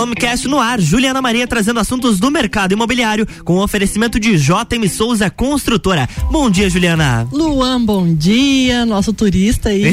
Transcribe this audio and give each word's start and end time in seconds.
Homecast 0.00 0.48
no 0.48 0.58
ar, 0.58 0.80
Juliana 0.80 1.20
Maria 1.20 1.46
trazendo 1.46 1.78
assuntos 1.78 2.18
do 2.18 2.30
mercado 2.30 2.72
imobiliário 2.72 3.26
com 3.44 3.56
o 3.56 3.62
oferecimento 3.62 4.18
de 4.18 4.38
JM 4.38 4.88
Souza 4.90 5.28
Construtora. 5.28 6.08
Bom 6.30 6.48
dia, 6.48 6.70
Juliana. 6.70 7.28
Luan, 7.30 7.84
bom 7.84 8.14
dia, 8.14 8.86
nosso 8.86 9.12
turista 9.12 9.68
aí 9.68 9.82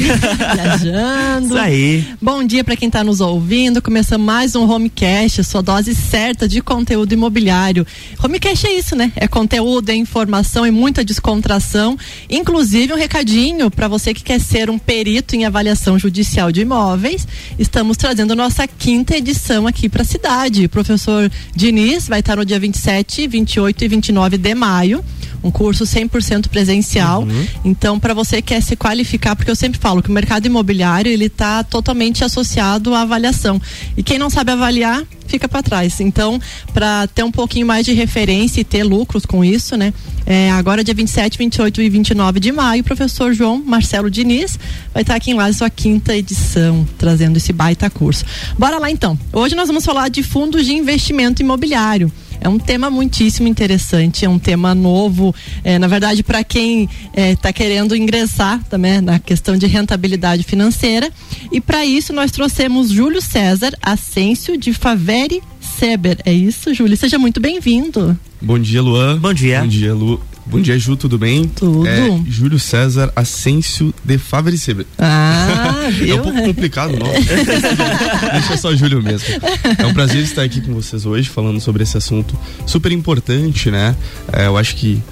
viajando. 0.54 1.48
Isso 1.48 1.58
aí. 1.58 2.06
Bom 2.22 2.42
dia 2.42 2.64
para 2.64 2.74
quem 2.74 2.86
está 2.86 3.04
nos 3.04 3.20
ouvindo. 3.20 3.82
Começando 3.82 4.22
mais 4.22 4.56
um 4.56 4.66
Homecast, 4.66 5.44
sua 5.44 5.60
dose 5.60 5.94
certa 5.94 6.48
de 6.48 6.62
conteúdo 6.62 7.12
imobiliário. 7.12 7.86
Homecast 8.24 8.66
é 8.66 8.78
isso, 8.78 8.96
né? 8.96 9.12
É 9.14 9.28
conteúdo, 9.28 9.90
é 9.90 9.94
informação 9.94 10.66
e 10.66 10.70
muita 10.70 11.04
descontração. 11.04 11.98
Inclusive 12.30 12.94
um 12.94 12.96
recadinho 12.96 13.70
para 13.70 13.86
você 13.86 14.14
que 14.14 14.22
quer 14.22 14.40
ser 14.40 14.70
um 14.70 14.78
perito 14.78 15.36
em 15.36 15.44
avaliação 15.44 15.98
judicial 15.98 16.50
de 16.50 16.62
imóveis. 16.62 17.28
Estamos 17.58 17.98
trazendo 17.98 18.34
nossa 18.34 18.66
quinta 18.66 19.14
edição 19.14 19.66
aqui 19.66 19.86
para 19.97 19.97
a 20.02 20.04
cidade. 20.04 20.64
O 20.64 20.68
professor 20.68 21.30
Diniz 21.54 22.08
vai 22.08 22.20
estar 22.20 22.36
no 22.36 22.44
dia 22.44 22.58
27, 22.58 23.26
28 23.26 23.84
e 23.84 23.88
29 23.88 24.38
de 24.38 24.54
maio. 24.54 25.04
Um 25.42 25.50
curso 25.50 25.84
100% 25.84 26.48
presencial. 26.48 27.22
Uhum. 27.22 27.46
Então, 27.64 27.98
para 27.98 28.14
você 28.14 28.42
que 28.42 28.48
quer 28.48 28.62
se 28.62 28.76
qualificar, 28.76 29.36
porque 29.36 29.50
eu 29.50 29.56
sempre 29.56 29.78
falo 29.78 30.02
que 30.02 30.08
o 30.08 30.12
mercado 30.12 30.46
imobiliário 30.46 31.10
ele 31.10 31.26
está 31.26 31.62
totalmente 31.62 32.24
associado 32.24 32.94
à 32.94 33.02
avaliação. 33.02 33.60
E 33.96 34.02
quem 34.02 34.18
não 34.18 34.30
sabe 34.30 34.52
avaliar, 34.52 35.04
fica 35.26 35.46
para 35.46 35.62
trás. 35.62 36.00
Então, 36.00 36.40
para 36.72 37.06
ter 37.08 37.22
um 37.22 37.30
pouquinho 37.30 37.66
mais 37.66 37.84
de 37.84 37.92
referência 37.92 38.60
e 38.60 38.64
ter 38.64 38.82
lucros 38.82 39.24
com 39.26 39.44
isso, 39.44 39.76
né? 39.76 39.92
É, 40.26 40.50
agora, 40.50 40.82
dia 40.82 40.94
27, 40.94 41.38
28 41.38 41.82
e 41.82 41.88
29 41.90 42.40
de 42.40 42.50
maio, 42.50 42.80
o 42.80 42.84
professor 42.84 43.32
João 43.32 43.62
Marcelo 43.64 44.10
Diniz 44.10 44.58
vai 44.92 45.02
estar 45.02 45.14
aqui 45.14 45.30
em 45.30 45.34
lá 45.34 45.52
sua 45.52 45.70
quinta 45.70 46.16
edição, 46.16 46.86
trazendo 46.96 47.36
esse 47.36 47.52
baita 47.52 47.88
curso. 47.90 48.24
Bora 48.58 48.78
lá 48.78 48.90
então. 48.90 49.18
Hoje 49.32 49.54
nós 49.54 49.68
vamos 49.68 49.84
falar 49.84 50.08
de 50.08 50.22
fundos 50.22 50.64
de 50.64 50.72
investimento 50.72 51.42
imobiliário. 51.42 52.10
É 52.40 52.48
um 52.48 52.58
tema 52.58 52.90
muitíssimo 52.90 53.48
interessante, 53.48 54.24
é 54.24 54.28
um 54.28 54.38
tema 54.38 54.74
novo. 54.74 55.34
É, 55.64 55.78
na 55.78 55.86
verdade, 55.86 56.22
para 56.22 56.42
quem 56.44 56.84
está 56.84 57.20
é, 57.20 57.36
tá 57.36 57.52
querendo 57.52 57.96
ingressar 57.96 58.62
também 58.64 59.00
na 59.00 59.18
questão 59.18 59.56
de 59.56 59.66
rentabilidade 59.66 60.42
financeira. 60.42 61.10
E 61.50 61.60
para 61.60 61.84
isso 61.84 62.12
nós 62.12 62.30
trouxemos 62.30 62.90
Júlio 62.90 63.20
César 63.20 63.72
Ascencio 63.82 64.56
de 64.56 64.72
Faveri 64.72 65.42
Seber. 65.60 66.18
É 66.24 66.32
isso, 66.32 66.72
Júlio? 66.74 66.96
Seja 66.96 67.18
muito 67.18 67.40
bem-vindo. 67.40 68.18
Bom 68.40 68.58
dia, 68.58 68.82
Luan. 68.82 69.18
Bom 69.18 69.32
dia. 69.32 69.60
Bom 69.60 69.68
dia, 69.68 69.94
Lu. 69.94 70.20
Bom 70.50 70.62
dia, 70.62 70.78
Ju, 70.78 70.96
tudo 70.96 71.18
bem? 71.18 71.46
Tudo. 71.46 71.86
É, 71.86 72.22
Júlio 72.26 72.58
César 72.58 73.12
Ascencio 73.14 73.94
de 74.02 74.16
Favre-Seber. 74.16 74.86
Ah, 74.98 75.88
viu? 75.92 76.16
É 76.16 76.18
um 76.18 76.22
pouco 76.22 76.42
complicado 76.42 76.94
o 76.94 76.98
nome. 76.98 77.12
Deixa 78.32 78.56
só 78.56 78.74
Júlio 78.74 79.02
mesmo. 79.02 79.28
É 79.76 79.84
um 79.84 79.92
prazer 79.92 80.22
estar 80.22 80.42
aqui 80.42 80.62
com 80.62 80.72
vocês 80.72 81.04
hoje, 81.04 81.28
falando 81.28 81.60
sobre 81.60 81.82
esse 81.82 81.98
assunto 81.98 82.34
super 82.66 82.90
importante, 82.92 83.70
né? 83.70 83.94
É, 84.32 84.46
eu 84.46 84.56
acho 84.56 84.74
que 84.76 85.02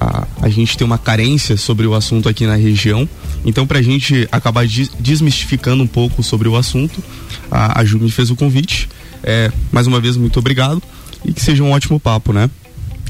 a, 0.00 0.24
a, 0.42 0.48
gente 0.48 0.78
tem 0.78 0.86
uma 0.86 0.98
carência 0.98 1.56
sobre 1.56 1.84
o 1.84 1.92
assunto 1.92 2.28
aqui 2.28 2.46
na 2.46 2.54
região. 2.54 3.08
Então, 3.44 3.66
para 3.66 3.80
a 3.80 3.82
gente 3.82 4.28
acabar 4.30 4.64
desmistificando 5.00 5.82
um 5.82 5.88
pouco 5.88 6.22
sobre 6.22 6.48
o 6.48 6.54
assunto, 6.54 7.02
a, 7.50 7.80
a 7.80 7.84
Ju 7.84 7.98
me 7.98 8.10
fez 8.10 8.30
o 8.30 8.36
convite. 8.36 8.88
É, 9.24 9.50
mais 9.72 9.88
uma 9.88 10.00
vez, 10.00 10.16
muito 10.16 10.38
obrigado 10.38 10.80
e 11.24 11.32
que 11.32 11.42
seja 11.42 11.64
um 11.64 11.72
ótimo 11.72 11.98
papo, 11.98 12.32
né? 12.32 12.48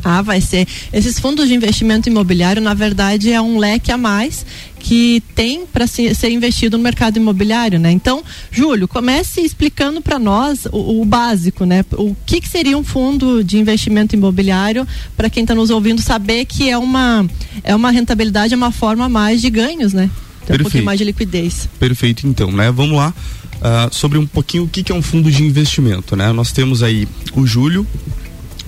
Ah, 0.04 0.22
vai 0.22 0.40
ser. 0.40 0.66
Esses 0.92 1.18
fundos 1.18 1.48
de 1.48 1.54
investimento 1.54 2.08
imobiliário, 2.08 2.62
na 2.62 2.74
verdade, 2.74 3.32
é 3.32 3.40
um 3.40 3.58
leque 3.58 3.90
a 3.90 3.98
mais 3.98 4.46
que 4.78 5.20
tem 5.34 5.66
para 5.66 5.84
ser 5.86 6.30
investido 6.30 6.76
no 6.76 6.82
mercado 6.82 7.16
imobiliário, 7.16 7.76
né? 7.76 7.90
Então, 7.90 8.22
Júlio, 8.52 8.86
comece 8.86 9.40
explicando 9.40 10.00
para 10.00 10.16
nós 10.16 10.66
o, 10.70 11.00
o, 11.00 11.04
básico, 11.04 11.64
né? 11.64 11.84
O 11.94 12.14
que, 12.24 12.40
que, 12.40 12.48
seria 12.48 12.78
um 12.78 12.84
fundo 12.84 13.42
de 13.42 13.58
investimento 13.58 14.14
imobiliário 14.14 14.86
para 15.16 15.28
quem 15.28 15.42
está 15.42 15.56
nos 15.56 15.70
ouvindo 15.70 16.00
saber 16.00 16.44
que 16.44 16.70
é 16.70 16.78
uma 16.78 17.26
é 17.64 17.74
uma 17.74 17.90
rentabilidade, 17.90 18.54
é 18.54 18.56
uma 18.56 18.70
forma 18.70 19.08
mais 19.08 19.40
de 19.40 19.50
ganhos, 19.50 19.92
né? 19.92 20.08
Tem 20.46 20.54
um 20.54 20.60
pouquinho 20.60 20.84
mais 20.84 20.98
de 20.98 21.04
liquidez. 21.04 21.68
Perfeito, 21.80 22.26
então, 22.26 22.52
né? 22.52 22.70
Vamos 22.70 22.96
lá. 22.96 23.12
Uh, 23.56 23.92
sobre 23.92 24.18
um 24.18 24.26
pouquinho 24.26 24.64
o 24.64 24.68
que, 24.68 24.84
que 24.84 24.92
é 24.92 24.94
um 24.94 25.02
fundo 25.02 25.30
de 25.30 25.42
investimento, 25.42 26.14
né? 26.14 26.30
Nós 26.30 26.52
temos 26.52 26.82
aí 26.84 27.08
o 27.34 27.44
Júlio, 27.44 27.84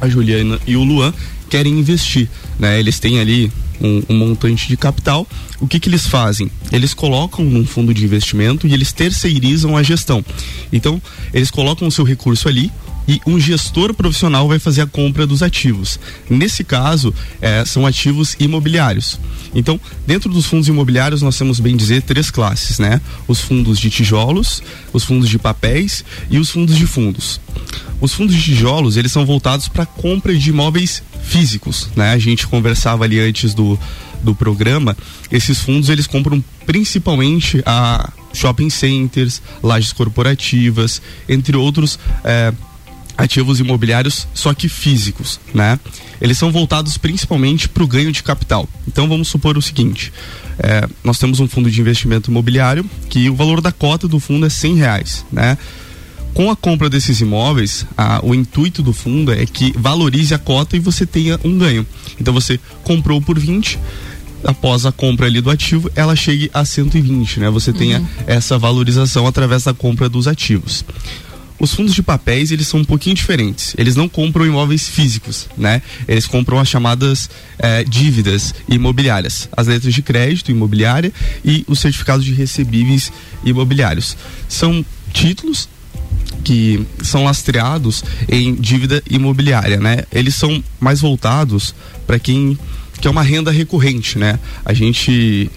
a 0.00 0.09
Juliana 0.09 0.59
e 0.66 0.76
o 0.76 0.84
Luan 0.84 1.12
querem 1.48 1.78
investir, 1.78 2.28
né? 2.59 2.78
Eles 2.78 2.98
têm 2.98 3.19
ali 3.19 3.50
um, 3.81 4.03
um, 4.09 4.16
montante 4.16 4.69
de 4.69 4.76
capital. 4.76 5.26
O 5.60 5.66
que 5.66 5.81
que 5.81 5.88
eles 5.88 6.06
fazem? 6.06 6.50
Eles 6.70 6.94
colocam 6.94 7.44
num 7.44 7.66
fundo 7.66 7.94
de 7.94 8.04
investimento 8.04 8.66
e 8.66 8.72
eles 8.72 8.92
terceirizam 8.92 9.76
a 9.76 9.82
gestão. 9.82 10.25
Então, 10.72 11.00
eles 11.32 11.50
colocam 11.50 11.88
o 11.88 11.92
seu 11.92 12.04
recurso 12.04 12.48
ali, 12.48 12.70
e 13.08 13.20
um 13.26 13.41
gestor 13.41 13.94
profissional 13.94 14.46
vai 14.46 14.58
fazer 14.58 14.82
a 14.82 14.86
compra 14.86 15.26
dos 15.26 15.42
ativos. 15.42 15.98
Nesse 16.28 16.62
caso, 16.62 17.14
é, 17.41 17.64
são 17.64 17.86
ativos 17.86 18.36
imobiliários. 18.38 19.19
Então, 19.54 19.80
dentro 20.06 20.30
dos 20.30 20.44
fundos 20.44 20.69
imobiliários, 20.69 21.22
nós 21.22 21.38
temos, 21.38 21.58
bem 21.58 21.74
dizer, 21.74 22.02
três 22.02 22.30
classes, 22.30 22.78
né? 22.78 23.00
Os 23.26 23.41
fundos 23.41 23.80
de 23.80 23.88
tijolos, 23.88 24.62
os 24.92 25.04
fundos 25.04 25.30
de 25.30 25.38
papéis 25.38 26.04
e 26.28 26.38
os 26.38 26.50
fundos 26.50 26.76
de 26.76 26.86
fundos. 26.86 27.41
Os 27.98 28.12
fundos 28.12 28.34
de 28.34 28.42
tijolos, 28.42 28.98
eles 28.98 29.10
são 29.10 29.24
voltados 29.24 29.68
para 29.68 29.86
compra 29.86 30.36
de 30.36 30.50
imóveis 30.50 31.02
físicos, 31.22 31.88
né? 31.97 32.12
A 32.12 32.18
gente 32.18 32.47
conversava 32.47 33.04
ali 33.04 33.18
antes 33.18 33.54
do, 33.54 33.78
do 34.22 34.34
programa, 34.34 34.97
esses 35.32 35.60
fundos 35.60 35.88
eles 35.88 36.06
compram 36.06 36.44
principalmente 36.66 37.62
a 37.64 38.12
shopping 38.32 38.70
centers, 38.70 39.41
lajes 39.62 39.92
corporativas, 39.92 41.00
entre 41.28 41.56
outros 41.56 41.98
é, 42.22 42.52
ativos 43.18 43.58
imobiliários, 43.58 44.28
só 44.32 44.54
que 44.54 44.68
físicos, 44.68 45.40
né? 45.52 45.78
Eles 46.20 46.38
são 46.38 46.52
voltados 46.52 46.96
principalmente 46.96 47.68
para 47.68 47.82
o 47.82 47.86
ganho 47.86 48.12
de 48.12 48.22
capital. 48.22 48.68
Então 48.86 49.08
vamos 49.08 49.26
supor 49.26 49.58
o 49.58 49.62
seguinte: 49.62 50.12
é, 50.58 50.88
nós 51.02 51.18
temos 51.18 51.40
um 51.40 51.48
fundo 51.48 51.68
de 51.68 51.80
investimento 51.80 52.30
imobiliário 52.30 52.88
que 53.10 53.28
o 53.28 53.34
valor 53.34 53.60
da 53.60 53.72
cota 53.72 54.06
do 54.06 54.20
fundo 54.20 54.46
é 54.46 54.48
cem 54.48 54.76
reais, 54.76 55.26
né? 55.32 55.58
Com 56.32 56.50
a 56.50 56.56
compra 56.56 56.88
desses 56.88 57.20
imóveis, 57.20 57.84
a, 57.96 58.24
o 58.24 58.32
intuito 58.32 58.82
do 58.82 58.92
fundo 58.92 59.32
é 59.32 59.44
que 59.44 59.72
valorize 59.76 60.32
a 60.32 60.38
cota 60.38 60.76
e 60.76 60.80
você 60.80 61.04
tenha 61.04 61.40
um 61.42 61.58
ganho. 61.58 61.84
Então 62.20 62.32
você 62.32 62.60
comprou 62.84 63.20
por 63.20 63.36
20, 63.36 63.78
após 64.44 64.86
a 64.86 64.92
compra 64.92 65.26
ali 65.26 65.40
do 65.40 65.50
ativo, 65.50 65.90
ela 65.96 66.14
chegue 66.14 66.48
a 66.54 66.64
120, 66.64 67.40
né? 67.40 67.50
Você 67.50 67.72
tenha 67.72 67.98
uhum. 67.98 68.06
essa 68.26 68.56
valorização 68.56 69.26
através 69.26 69.64
da 69.64 69.74
compra 69.74 70.08
dos 70.08 70.28
ativos. 70.28 70.84
Os 71.60 71.74
fundos 71.74 71.94
de 71.94 72.02
papéis, 72.02 72.50
eles 72.50 72.69
são 72.69 72.80
um 72.80 72.84
pouquinho 72.84 73.16
diferentes. 73.16 73.74
Eles 73.76 73.96
não 73.96 74.08
compram 74.08 74.46
imóveis 74.46 74.88
físicos, 74.88 75.48
né? 75.56 75.82
Eles 76.06 76.26
compram 76.26 76.58
as 76.58 76.69
chamadas 76.69 77.28
eh, 77.58 77.84
dívidas 77.84 78.54
imobiliárias, 78.69 79.48
as 79.56 79.66
letras 79.66 79.92
de 79.92 80.02
crédito 80.02 80.50
imobiliária 80.50 81.12
e 81.44 81.64
os 81.66 81.80
certificados 81.80 82.24
de 82.24 82.32
recebíveis 82.32 83.12
imobiliários. 83.44 84.16
São 84.48 84.84
títulos 85.12 85.68
que 86.44 86.86
são 87.02 87.24
lastreados 87.24 88.04
em 88.28 88.54
dívida 88.54 89.02
imobiliária, 89.10 89.78
né? 89.78 90.04
Eles 90.12 90.34
são 90.34 90.62
mais 90.78 91.00
voltados 91.00 91.74
para 92.06 92.18
quem 92.18 92.58
que 93.00 93.06
é 93.06 93.10
uma 93.10 93.22
renda 93.22 93.50
recorrente, 93.50 94.18
né? 94.18 94.38
A 94.64 94.72
gente 94.72 95.50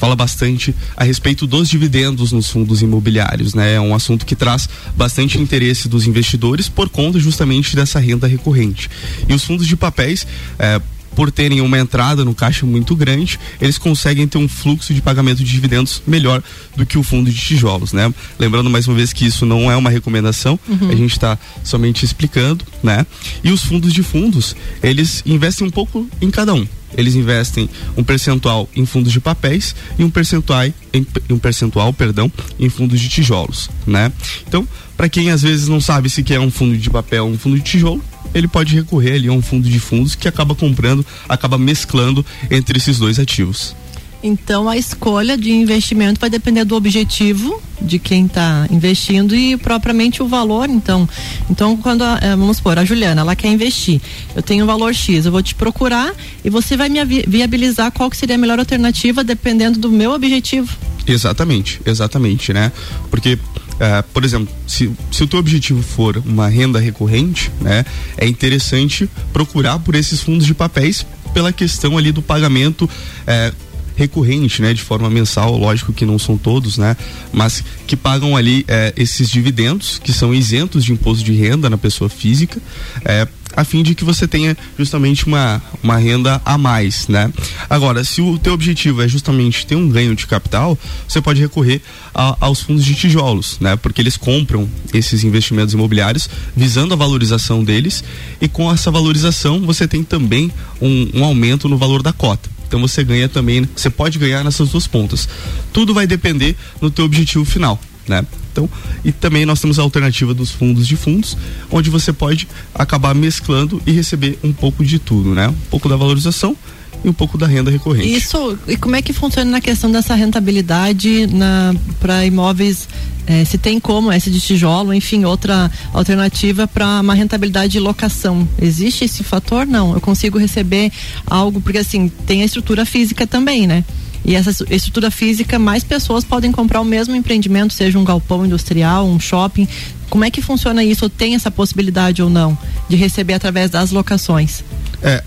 fala 0.00 0.16
bastante 0.16 0.74
a 0.96 1.04
respeito 1.04 1.46
dos 1.46 1.68
dividendos 1.68 2.32
nos 2.32 2.48
fundos 2.48 2.80
imobiliários, 2.80 3.52
né? 3.52 3.74
É 3.74 3.80
um 3.80 3.94
assunto 3.94 4.24
que 4.24 4.34
traz 4.34 4.66
bastante 4.96 5.38
interesse 5.38 5.90
dos 5.90 6.06
investidores 6.06 6.70
por 6.70 6.88
conta 6.88 7.18
justamente 7.18 7.76
dessa 7.76 7.98
renda 7.98 8.26
recorrente. 8.26 8.88
E 9.28 9.34
os 9.34 9.44
fundos 9.44 9.66
de 9.66 9.76
papéis, 9.76 10.26
é, 10.58 10.80
por 11.20 11.30
terem 11.30 11.60
uma 11.60 11.78
entrada 11.78 12.24
no 12.24 12.34
caixa 12.34 12.64
muito 12.64 12.96
grande, 12.96 13.38
eles 13.60 13.76
conseguem 13.76 14.26
ter 14.26 14.38
um 14.38 14.48
fluxo 14.48 14.94
de 14.94 15.02
pagamento 15.02 15.44
de 15.44 15.52
dividendos 15.52 16.02
melhor 16.06 16.42
do 16.74 16.86
que 16.86 16.96
o 16.96 17.02
fundo 17.02 17.30
de 17.30 17.36
tijolos, 17.36 17.92
né? 17.92 18.10
Lembrando 18.38 18.70
mais 18.70 18.88
uma 18.88 18.96
vez 18.96 19.12
que 19.12 19.26
isso 19.26 19.44
não 19.44 19.70
é 19.70 19.76
uma 19.76 19.90
recomendação, 19.90 20.58
uhum. 20.66 20.88
a 20.88 20.94
gente 20.94 21.12
está 21.12 21.38
somente 21.62 22.06
explicando, 22.06 22.64
né? 22.82 23.04
E 23.44 23.52
os 23.52 23.62
fundos 23.62 23.92
de 23.92 24.02
fundos, 24.02 24.56
eles 24.82 25.22
investem 25.26 25.66
um 25.66 25.70
pouco 25.70 26.08
em 26.22 26.30
cada 26.30 26.54
um 26.54 26.66
eles 26.96 27.14
investem 27.14 27.70
um 27.96 28.02
percentual 28.02 28.68
em 28.74 28.84
fundos 28.84 29.12
de 29.12 29.20
papéis 29.20 29.76
e 29.96 30.02
um 30.02 30.10
percentual 30.10 30.66
em, 30.92 31.06
um 31.30 31.38
percentual, 31.38 31.92
perdão, 31.92 32.32
em 32.58 32.68
fundos 32.68 32.98
de 32.98 33.08
tijolos, 33.08 33.70
né? 33.86 34.10
Então, 34.48 34.66
para 34.96 35.08
quem 35.08 35.30
às 35.30 35.42
vezes 35.42 35.68
não 35.68 35.80
sabe 35.80 36.10
se 36.10 36.24
quer 36.24 36.40
um 36.40 36.50
fundo 36.50 36.76
de 36.76 36.90
papel 36.90 37.26
ou 37.26 37.30
um 37.30 37.38
fundo 37.38 37.56
de 37.56 37.62
tijolo, 37.62 38.02
ele 38.34 38.48
pode 38.48 38.74
recorrer 38.74 39.14
ali 39.14 39.28
a 39.28 39.32
um 39.32 39.42
fundo 39.42 39.68
de 39.68 39.78
fundos 39.78 40.14
que 40.14 40.28
acaba 40.28 40.54
comprando, 40.54 41.04
acaba 41.28 41.58
mesclando 41.58 42.24
entre 42.50 42.78
esses 42.78 42.98
dois 42.98 43.18
ativos. 43.18 43.74
Então 44.22 44.68
a 44.68 44.76
escolha 44.76 45.36
de 45.36 45.50
investimento 45.50 46.20
vai 46.20 46.28
depender 46.28 46.64
do 46.64 46.76
objetivo 46.76 47.60
de 47.80 47.98
quem 47.98 48.26
está 48.26 48.66
investindo 48.70 49.34
e 49.34 49.56
propriamente 49.56 50.22
o 50.22 50.28
valor. 50.28 50.68
Então, 50.68 51.08
então 51.48 51.74
quando 51.76 52.02
a, 52.02 52.18
eh, 52.20 52.36
vamos 52.36 52.58
supor 52.58 52.78
a 52.78 52.84
Juliana, 52.84 53.22
ela 53.22 53.34
quer 53.34 53.48
investir, 53.48 54.00
eu 54.36 54.42
tenho 54.42 54.64
um 54.64 54.66
valor 54.66 54.94
X, 54.94 55.24
eu 55.24 55.32
vou 55.32 55.42
te 55.42 55.54
procurar 55.54 56.12
e 56.44 56.50
você 56.50 56.76
vai 56.76 56.90
me 56.90 57.02
viabilizar 57.26 57.90
qual 57.92 58.10
que 58.10 58.16
seria 58.16 58.34
a 58.34 58.38
melhor 58.38 58.58
alternativa 58.58 59.24
dependendo 59.24 59.78
do 59.78 59.90
meu 59.90 60.12
objetivo. 60.12 60.76
Exatamente, 61.06 61.80
exatamente, 61.86 62.52
né? 62.52 62.70
Porque 63.10 63.38
é, 63.80 64.02
por 64.02 64.24
exemplo, 64.24 64.54
se, 64.66 64.92
se 65.10 65.24
o 65.24 65.26
teu 65.26 65.38
objetivo 65.38 65.82
for 65.82 66.18
uma 66.18 66.48
renda 66.48 66.78
recorrente, 66.78 67.50
né, 67.60 67.84
é 68.16 68.28
interessante 68.28 69.08
procurar 69.32 69.78
por 69.78 69.94
esses 69.94 70.20
fundos 70.20 70.46
de 70.46 70.52
papéis 70.52 71.06
pela 71.32 71.52
questão 71.52 71.96
ali 71.96 72.12
do 72.12 72.20
pagamento 72.20 72.88
é, 73.26 73.52
recorrente, 74.00 74.62
né, 74.62 74.72
de 74.72 74.82
forma 74.82 75.10
mensal, 75.10 75.56
lógico 75.56 75.92
que 75.92 76.06
não 76.06 76.18
são 76.18 76.36
todos, 76.36 76.78
né, 76.78 76.96
mas 77.32 77.62
que 77.86 77.96
pagam 77.96 78.36
ali 78.36 78.64
é, 78.66 78.92
esses 78.96 79.28
dividendos 79.28 79.98
que 79.98 80.12
são 80.12 80.34
isentos 80.34 80.84
de 80.84 80.92
imposto 80.92 81.22
de 81.22 81.32
renda 81.32 81.68
na 81.68 81.76
pessoa 81.76 82.08
física, 82.08 82.60
é, 83.04 83.28
a 83.56 83.64
fim 83.64 83.82
de 83.82 83.94
que 83.94 84.04
você 84.04 84.28
tenha 84.28 84.56
justamente 84.78 85.26
uma, 85.26 85.62
uma 85.82 85.96
renda 85.96 86.40
a 86.44 86.56
mais, 86.56 87.08
né? 87.08 87.32
Agora, 87.68 88.04
se 88.04 88.20
o 88.20 88.38
teu 88.38 88.52
objetivo 88.52 89.02
é 89.02 89.08
justamente 89.08 89.66
ter 89.66 89.74
um 89.74 89.88
ganho 89.88 90.14
de 90.14 90.26
capital, 90.26 90.78
você 91.06 91.20
pode 91.20 91.40
recorrer 91.40 91.82
a, 92.14 92.36
aos 92.40 92.60
fundos 92.60 92.84
de 92.84 92.94
tijolos, 92.94 93.58
né? 93.60 93.76
Porque 93.76 94.00
eles 94.00 94.16
compram 94.16 94.68
esses 94.94 95.24
investimentos 95.24 95.74
imobiliários 95.74 96.30
visando 96.56 96.94
a 96.94 96.96
valorização 96.96 97.64
deles 97.64 98.04
e 98.40 98.48
com 98.48 98.70
essa 98.70 98.90
valorização 98.90 99.60
você 99.62 99.86
tem 99.88 100.04
também 100.04 100.52
um, 100.80 101.10
um 101.14 101.24
aumento 101.24 101.68
no 101.68 101.76
valor 101.76 102.02
da 102.02 102.12
cota. 102.12 102.59
Então 102.70 102.80
você 102.80 103.02
ganha 103.02 103.28
também, 103.28 103.68
você 103.74 103.90
pode 103.90 104.16
ganhar 104.16 104.44
nessas 104.44 104.68
duas 104.68 104.86
pontas. 104.86 105.28
Tudo 105.72 105.92
vai 105.92 106.06
depender 106.06 106.54
no 106.80 106.88
teu 106.88 107.04
objetivo 107.04 107.44
final 107.44 107.80
né? 108.08 108.26
Então, 108.50 108.68
e 109.04 109.12
também 109.12 109.46
nós 109.46 109.60
temos 109.60 109.78
a 109.78 109.82
alternativa 109.82 110.34
dos 110.34 110.50
fundos 110.50 110.86
de 110.86 110.96
fundos, 110.96 111.36
onde 111.70 111.88
você 111.88 112.12
pode 112.12 112.48
acabar 112.74 113.14
mesclando 113.14 113.80
e 113.86 113.92
receber 113.92 114.36
um 114.42 114.52
pouco 114.52 114.84
de 114.84 114.98
tudo, 114.98 115.32
né? 115.32 115.48
Um 115.48 115.70
pouco 115.70 115.88
da 115.88 115.96
valorização 115.96 116.56
e 117.04 117.08
um 117.08 117.12
pouco 117.12 117.38
da 117.38 117.46
renda 117.46 117.70
recorrente. 117.70 118.12
Isso, 118.12 118.58
e 118.68 118.76
como 118.76 118.96
é 118.96 119.02
que 119.02 119.12
funciona 119.12 119.50
na 119.50 119.60
questão 119.60 119.90
dessa 119.90 120.14
rentabilidade 120.14 121.26
na 121.26 121.74
para 121.98 122.24
imóveis 122.26 122.88
é, 123.26 123.44
se 123.44 123.56
tem 123.56 123.78
como 123.78 124.12
esse 124.12 124.30
de 124.30 124.40
tijolo, 124.40 124.92
enfim, 124.92 125.24
outra 125.24 125.70
alternativa 125.92 126.66
para 126.66 127.00
uma 127.00 127.14
rentabilidade 127.14 127.72
de 127.72 127.80
locação. 127.80 128.48
Existe 128.60 129.04
esse 129.04 129.22
fator? 129.22 129.66
Não, 129.66 129.94
eu 129.94 130.00
consigo 130.00 130.36
receber 130.36 130.90
algo, 131.26 131.60
porque 131.60 131.78
assim, 131.78 132.08
tem 132.26 132.42
a 132.42 132.44
estrutura 132.44 132.84
física 132.84 133.26
também, 133.26 133.66
né? 133.66 133.84
E 134.24 134.34
essa 134.34 134.50
estrutura 134.68 135.10
física, 135.10 135.58
mais 135.58 135.82
pessoas 135.84 136.24
podem 136.24 136.52
comprar 136.52 136.80
o 136.80 136.84
mesmo 136.84 137.14
empreendimento, 137.14 137.72
seja 137.72 137.98
um 137.98 138.04
galpão 138.04 138.44
industrial, 138.44 139.06
um 139.06 139.18
shopping. 139.18 139.66
Como 140.10 140.24
é 140.24 140.30
que 140.30 140.42
funciona 140.42 140.84
isso? 140.84 141.08
Tem 141.08 141.34
essa 141.34 141.50
possibilidade 141.50 142.22
ou 142.22 142.28
não 142.28 142.58
de 142.88 142.96
receber 142.96 143.34
através 143.34 143.70
das 143.70 143.92
locações? 143.92 144.62
É, 145.02 145.22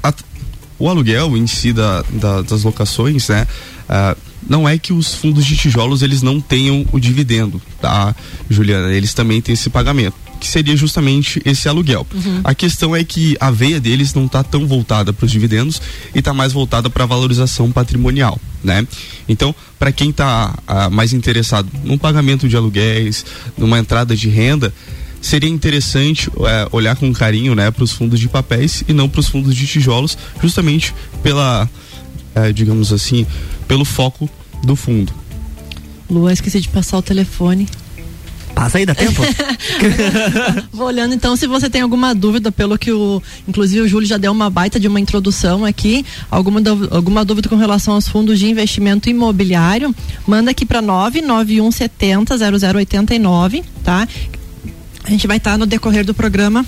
o 0.80 0.90
aluguel 0.90 1.38
em 1.38 1.48
si 1.48 1.74
da, 1.74 2.04
da, 2.14 2.42
das 2.42 2.64
locações, 2.64 3.30
né? 3.30 3.48
Uh, 3.90 4.18
não 4.48 4.68
é 4.68 4.78
que 4.78 4.92
os 4.92 5.14
fundos 5.14 5.46
de 5.46 5.56
tijolos 5.56 6.02
eles 6.02 6.22
não 6.22 6.42
tenham 6.42 6.86
o 6.92 7.00
dividendo, 7.00 7.62
tá, 7.81 8.16
Juliana? 8.50 8.92
Eles 8.92 9.14
também 9.14 9.42
têm 9.42 9.54
esse 9.54 9.70
pagamento 9.70 10.16
que 10.44 10.50
seria 10.50 10.75
justamente 10.75 11.42
esse 11.46 11.70
aluguel. 11.70 12.06
Uhum. 12.14 12.42
A 12.44 12.54
questão 12.54 12.94
é 12.94 13.02
que 13.02 13.38
a 13.40 13.50
veia 13.50 13.80
deles 13.80 14.14
não 14.14 14.25
está 14.25 14.44
tão 14.44 14.68
voltada 14.68 15.14
para 15.14 15.25
os 15.25 15.31
dividendos 15.31 15.81
e 16.14 16.20
está 16.20 16.34
mais 16.34 16.52
voltada 16.52 16.90
para 16.90 17.06
a 17.06 17.08
valorização 17.08 17.72
patrimonial, 17.72 18.38
né? 18.62 18.86
Então, 19.28 19.56
para 19.80 19.94
quem 19.94 20.10
está 20.10 20.54
ah, 20.68 20.90
mais 20.90 21.14
interessado 21.14 21.70
num 21.81 21.98
pagamento 21.98 22.50
de 22.50 22.58
aluguéis, 22.58 23.25
numa 23.58 23.80
entrada 23.80 24.18
de 24.18 24.28
renda, 24.28 24.74
seria 25.24 25.50
interessante 25.50 26.30
é, 26.46 26.68
olhar 26.72 26.96
com 26.98 27.12
carinho 27.14 27.56
né, 27.56 27.72
para 27.72 27.84
os 27.84 27.92
fundos 27.94 28.20
de 28.20 28.28
papéis 28.28 28.84
e 28.88 28.94
não 28.94 29.08
para 29.08 29.22
os 29.22 29.28
fundos 29.28 29.56
de 29.56 29.66
tijolos, 29.66 30.18
justamente 30.42 30.94
pela, 31.24 31.68
é, 32.36 32.52
digamos 32.52 32.92
assim, 32.92 33.25
pelo 33.68 33.86
foco 33.86 34.30
do 34.64 34.75
fundo. 34.75 35.14
Lua, 36.10 36.34
esqueci 36.34 36.60
de 36.60 36.68
passar 36.68 36.98
o 36.98 37.02
telefone. 37.02 37.68
Passa 38.54 38.78
aí, 38.78 38.86
dá 38.86 38.94
tempo? 38.94 39.22
Vou 40.72 40.86
olhando 40.86 41.16
então 41.16 41.36
se 41.36 41.48
você 41.48 41.70
tem 41.70 41.81
alguma 41.81 42.14
dúvida, 42.14 42.52
pelo 42.52 42.78
que 42.78 42.92
o. 42.92 43.22
Inclusive 43.48 43.81
o 43.81 43.88
Júlio 43.88 44.08
já 44.08 44.18
deu 44.18 44.31
uma 44.31 44.48
baita 44.48 44.80
de 44.80 44.88
uma 44.88 45.00
introdução 45.00 45.66
aqui. 45.66 46.06
Alguma, 46.30 46.62
alguma 46.92 47.25
dúvida 47.25 47.50
com 47.50 47.56
relação 47.56 47.96
aos 47.96 48.08
fundos 48.08 48.38
de 48.38 48.48
investimento 48.48 49.10
imobiliário, 49.10 49.96
manda 50.28 50.52
aqui 50.52 50.68
para 50.68 50.84
99170 50.84 52.36
0089, 52.38 53.64
tá? 53.84 54.08
A 55.03 55.09
gente 55.09 55.27
vai 55.27 55.38
estar 55.38 55.57
no 55.57 55.65
decorrer 55.65 56.05
do 56.05 56.13
programa 56.13 56.65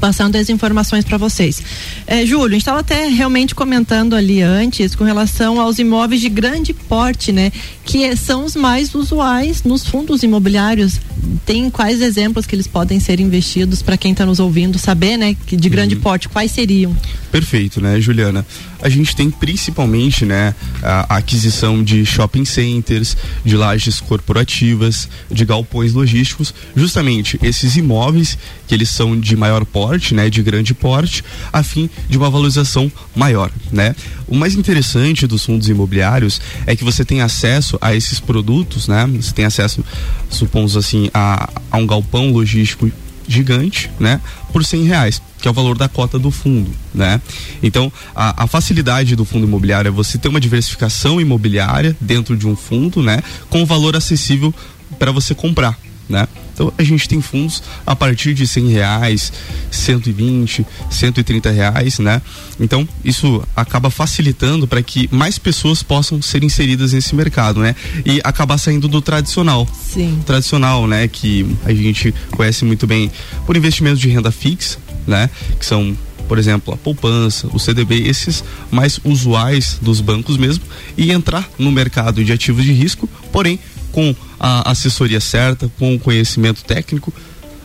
passando 0.00 0.36
as 0.36 0.48
informações 0.48 1.04
para 1.04 1.18
vocês. 1.18 1.62
É, 2.06 2.24
Júlio, 2.24 2.46
a 2.46 2.50
gente 2.50 2.62
estava 2.62 2.80
até 2.80 3.08
realmente 3.08 3.54
comentando 3.54 4.14
ali 4.14 4.42
antes 4.42 4.94
com 4.94 5.04
relação 5.04 5.60
aos 5.60 5.78
imóveis 5.78 6.20
de 6.20 6.28
grande 6.28 6.72
porte, 6.72 7.32
né? 7.32 7.50
Que 7.84 8.16
são 8.16 8.44
os 8.44 8.54
mais 8.54 8.94
usuais 8.94 9.62
nos 9.62 9.86
fundos 9.86 10.22
imobiliários. 10.22 11.00
Tem 11.44 11.68
quais 11.70 12.00
exemplos 12.00 12.46
que 12.46 12.54
eles 12.54 12.66
podem 12.66 13.00
ser 13.00 13.20
investidos 13.20 13.82
para 13.82 13.96
quem 13.96 14.12
está 14.12 14.26
nos 14.26 14.40
ouvindo 14.40 14.78
saber, 14.78 15.16
né? 15.16 15.36
Que 15.46 15.56
de 15.56 15.68
grande 15.68 15.94
uhum. 15.94 16.00
porte, 16.00 16.28
quais 16.28 16.52
seriam? 16.52 16.96
Perfeito, 17.30 17.80
né, 17.80 18.00
Juliana? 18.00 18.46
A 18.80 18.88
gente 18.88 19.16
tem 19.16 19.30
principalmente, 19.30 20.24
né, 20.24 20.54
a 20.82 21.16
aquisição 21.16 21.82
de 21.82 22.04
shopping 22.04 22.44
centers, 22.44 23.16
de 23.44 23.56
lajes 23.56 24.00
corporativas, 24.00 25.08
de 25.30 25.44
galpões 25.44 25.92
logísticos, 25.92 26.54
justamente 26.74 27.38
esses 27.42 27.76
imóveis 27.76 28.38
que 28.66 28.74
eles 28.74 28.90
são 28.90 29.18
de 29.18 29.36
maior 29.36 29.64
porte, 29.64 29.85
né, 30.14 30.28
de 30.30 30.42
grande 30.42 30.74
porte, 30.74 31.22
a 31.52 31.62
fim 31.62 31.88
de 32.08 32.16
uma 32.16 32.30
valorização 32.30 32.90
maior, 33.14 33.50
né? 33.70 33.94
O 34.28 34.34
mais 34.34 34.54
interessante 34.54 35.26
dos 35.26 35.44
fundos 35.44 35.68
imobiliários 35.68 36.40
é 36.66 36.74
que 36.74 36.84
você 36.84 37.04
tem 37.04 37.20
acesso 37.20 37.78
a 37.80 37.94
esses 37.94 38.18
produtos, 38.18 38.88
né? 38.88 39.06
Você 39.06 39.32
tem 39.32 39.44
acesso, 39.44 39.84
supomos 40.28 40.76
assim, 40.76 41.08
a, 41.14 41.48
a 41.70 41.76
um 41.76 41.86
galpão 41.86 42.32
logístico 42.32 42.90
gigante, 43.28 43.90
né? 43.98 44.20
Por 44.52 44.64
cem 44.64 44.84
reais, 44.84 45.20
que 45.40 45.48
é 45.48 45.50
o 45.50 45.54
valor 45.54 45.76
da 45.76 45.88
cota 45.88 46.18
do 46.18 46.30
fundo, 46.30 46.70
né? 46.94 47.20
Então, 47.62 47.92
a, 48.14 48.44
a, 48.44 48.46
facilidade 48.46 49.16
do 49.16 49.24
fundo 49.24 49.46
imobiliário 49.46 49.88
é 49.88 49.92
você 49.92 50.18
ter 50.18 50.28
uma 50.28 50.40
diversificação 50.40 51.20
imobiliária 51.20 51.96
dentro 52.00 52.36
de 52.36 52.46
um 52.46 52.56
fundo, 52.56 53.02
né? 53.02 53.22
Com 53.50 53.64
valor 53.66 53.96
acessível 53.96 54.54
para 54.98 55.12
você 55.12 55.34
comprar, 55.34 55.78
né? 56.08 56.26
Então 56.56 56.72
a 56.78 56.82
gente 56.82 57.06
tem 57.06 57.20
fundos 57.20 57.62
a 57.86 57.94
partir 57.94 58.32
de 58.32 58.46
cem 58.46 58.68
reais, 58.68 59.30
120, 59.70 60.66
130 60.90 61.50
reais, 61.50 61.98
né? 61.98 62.22
Então 62.58 62.88
isso 63.04 63.46
acaba 63.54 63.90
facilitando 63.90 64.66
para 64.66 64.82
que 64.82 65.06
mais 65.12 65.38
pessoas 65.38 65.82
possam 65.82 66.22
ser 66.22 66.42
inseridas 66.42 66.94
nesse 66.94 67.14
mercado, 67.14 67.60
né? 67.60 67.76
E 68.06 68.22
acabar 68.24 68.56
saindo 68.56 68.88
do 68.88 69.02
tradicional. 69.02 69.68
Sim. 69.92 70.18
Tradicional, 70.24 70.86
né? 70.86 71.06
Que 71.06 71.46
a 71.66 71.74
gente 71.74 72.14
conhece 72.30 72.64
muito 72.64 72.86
bem 72.86 73.12
por 73.44 73.54
investimentos 73.54 74.00
de 74.00 74.08
renda 74.08 74.32
fixa, 74.32 74.78
né? 75.06 75.28
Que 75.60 75.66
são 75.66 75.94
por 76.26 76.38
exemplo, 76.38 76.74
a 76.74 76.76
poupança, 76.76 77.46
o 77.52 77.58
CDB, 77.60 78.08
esses 78.08 78.42
mais 78.68 78.98
usuais 79.04 79.78
dos 79.80 80.00
bancos 80.00 80.36
mesmo, 80.36 80.64
e 80.96 81.12
entrar 81.12 81.48
no 81.56 81.70
mercado 81.70 82.24
de 82.24 82.32
ativos 82.32 82.64
de 82.64 82.72
risco, 82.72 83.08
porém 83.30 83.60
com 83.96 84.14
a 84.38 84.70
assessoria 84.70 85.20
certa, 85.20 85.72
com 85.78 85.94
o 85.94 85.98
conhecimento 85.98 86.62
técnico, 86.62 87.10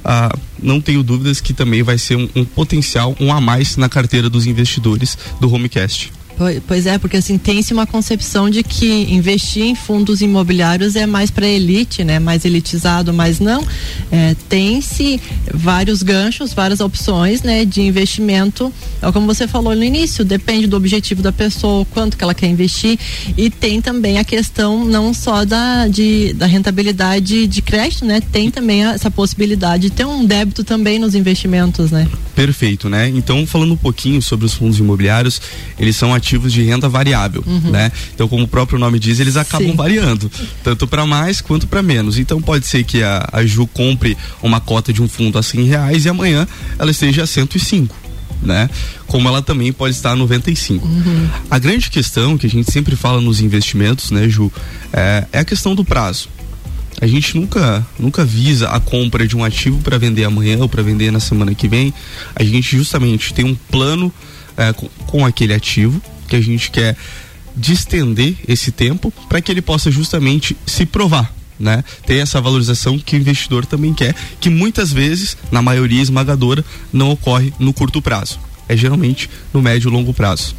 ah, 0.01 0.33
não 0.63 0.79
tenho 0.79 1.03
dúvidas 1.03 1.41
que 1.41 1.53
também 1.53 1.83
vai 1.83 1.97
ser 1.97 2.15
um, 2.15 2.29
um, 2.33 2.45
potencial, 2.45 3.13
um 3.19 3.33
a 3.33 3.41
mais 3.41 3.75
na 3.75 3.89
carteira 3.89 4.29
dos 4.29 4.47
investidores 4.47 5.17
do 5.41 5.53
Homecast. 5.53 6.09
Pois 6.67 6.85
é, 6.85 6.97
porque 6.97 7.17
assim 7.17 7.37
tem-se 7.37 7.73
uma 7.73 7.85
concepção 7.85 8.49
de 8.49 8.63
que 8.63 8.87
investir 9.13 9.63
em 9.63 9.75
fundos 9.75 10.21
imobiliários 10.21 10.95
é 10.95 11.05
mais 11.05 11.29
para 11.29 11.47
elite, 11.47 12.03
né? 12.03 12.19
Mais 12.19 12.45
elitizado, 12.45 13.13
mas 13.13 13.39
não. 13.39 13.65
É, 14.11 14.35
tem-se 14.49 15.21
vários 15.53 16.01
ganchos, 16.01 16.53
várias 16.53 16.79
opções, 16.79 17.43
né? 17.43 17.63
De 17.63 17.81
investimento. 17.81 18.73
É 19.01 19.11
como 19.11 19.27
você 19.27 19.47
falou 19.47 19.75
no 19.75 19.83
início, 19.83 20.25
depende 20.25 20.67
do 20.67 20.75
objetivo 20.75 21.21
da 21.21 21.31
pessoa, 21.31 21.85
quanto 21.91 22.17
que 22.17 22.23
ela 22.23 22.33
quer 22.33 22.47
investir 22.47 22.97
e 23.37 23.49
tem 23.49 23.81
também 23.81 24.17
a 24.17 24.23
questão 24.23 24.83
não 24.85 25.13
só 25.13 25.45
da, 25.45 25.87
de, 25.87 26.33
da 26.33 26.45
rentabilidade 26.45 27.47
de 27.47 27.61
crédito, 27.61 28.05
né? 28.05 28.21
Tem 28.31 28.49
também 28.49 28.83
essa 28.85 29.11
possibilidade 29.11 29.83
de 29.83 29.89
ter 29.91 30.05
um 30.05 30.25
débito 30.25 30.63
também 30.63 30.97
nos 30.97 31.15
investimentos, 31.15 31.91
né? 31.91 32.07
Perfeito, 32.35 32.89
né? 32.89 33.09
Então 33.09 33.45
falando 33.45 33.73
um 33.73 33.77
pouquinho 33.77 34.21
sobre 34.21 34.45
os 34.45 34.53
fundos 34.53 34.79
imobiliários, 34.79 35.41
eles 35.77 35.95
são 35.95 36.13
ativos 36.13 36.30
ativos 36.31 36.53
de 36.53 36.63
renda 36.63 36.87
variável, 36.87 37.43
uhum. 37.45 37.71
né? 37.71 37.91
Então, 38.13 38.27
como 38.27 38.43
o 38.43 38.47
próprio 38.47 38.79
nome 38.79 38.97
diz, 38.99 39.19
eles 39.19 39.35
acabam 39.35 39.71
Sim. 39.71 39.75
variando, 39.75 40.31
tanto 40.63 40.87
para 40.87 41.05
mais 41.05 41.41
quanto 41.41 41.67
para 41.67 41.83
menos. 41.83 42.17
Então, 42.17 42.41
pode 42.41 42.65
ser 42.65 42.83
que 42.83 43.03
a, 43.03 43.27
a 43.31 43.45
Ju 43.45 43.67
compre 43.67 44.17
uma 44.41 44.61
cota 44.61 44.93
de 44.93 45.01
um 45.01 45.07
fundo 45.07 45.37
a 45.37 45.43
100 45.43 45.65
reais 45.65 46.05
e 46.05 46.09
amanhã 46.09 46.47
ela 46.79 46.91
esteja 46.91 47.23
a 47.23 47.27
105. 47.27 47.95
Né? 48.41 48.69
Como 49.05 49.27
ela 49.27 49.41
também 49.41 49.71
pode 49.71 49.93
estar 49.93 50.11
a 50.11 50.15
95. 50.15 50.87
Uhum. 50.87 51.29
A 51.49 51.59
grande 51.59 51.91
questão 51.91 52.37
que 52.37 52.47
a 52.47 52.49
gente 52.49 52.71
sempre 52.71 52.95
fala 52.95 53.21
nos 53.21 53.39
investimentos, 53.39 54.09
né, 54.09 54.27
Ju, 54.27 54.51
é, 54.91 55.27
é 55.31 55.39
a 55.39 55.45
questão 55.45 55.75
do 55.75 55.85
prazo. 55.85 56.27
A 56.99 57.05
gente 57.05 57.37
nunca, 57.37 57.85
nunca 57.99 58.25
visa 58.25 58.69
a 58.69 58.79
compra 58.79 59.27
de 59.27 59.37
um 59.37 59.43
ativo 59.43 59.79
para 59.79 59.97
vender 59.99 60.23
amanhã 60.23 60.57
ou 60.59 60.67
para 60.67 60.81
vender 60.81 61.11
na 61.11 61.19
semana 61.19 61.53
que 61.53 61.67
vem. 61.67 61.93
A 62.35 62.43
gente 62.43 62.75
justamente 62.75 63.31
tem 63.31 63.45
um 63.45 63.53
plano 63.53 64.11
é, 64.57 64.73
com, 64.73 64.89
com 65.05 65.25
aquele 65.25 65.53
ativo 65.53 66.01
que 66.31 66.35
a 66.37 66.41
gente 66.41 66.71
quer 66.71 66.95
distender 67.53 68.37
esse 68.47 68.71
tempo 68.71 69.11
para 69.27 69.41
que 69.41 69.51
ele 69.51 69.61
possa 69.61 69.91
justamente 69.91 70.55
se 70.65 70.85
provar, 70.85 71.33
né? 71.59 71.83
Ter 72.05 72.19
essa 72.19 72.39
valorização 72.39 72.97
que 72.97 73.17
o 73.17 73.19
investidor 73.19 73.65
também 73.65 73.93
quer, 73.93 74.15
que 74.39 74.49
muitas 74.49 74.93
vezes, 74.93 75.35
na 75.51 75.61
maioria 75.61 76.01
esmagadora, 76.01 76.63
não 76.93 77.11
ocorre 77.11 77.51
no 77.59 77.73
curto 77.73 78.01
prazo. 78.01 78.39
É 78.69 78.77
geralmente 78.77 79.29
no 79.53 79.61
médio 79.61 79.89
e 79.89 79.91
longo 79.91 80.13
prazo. 80.13 80.55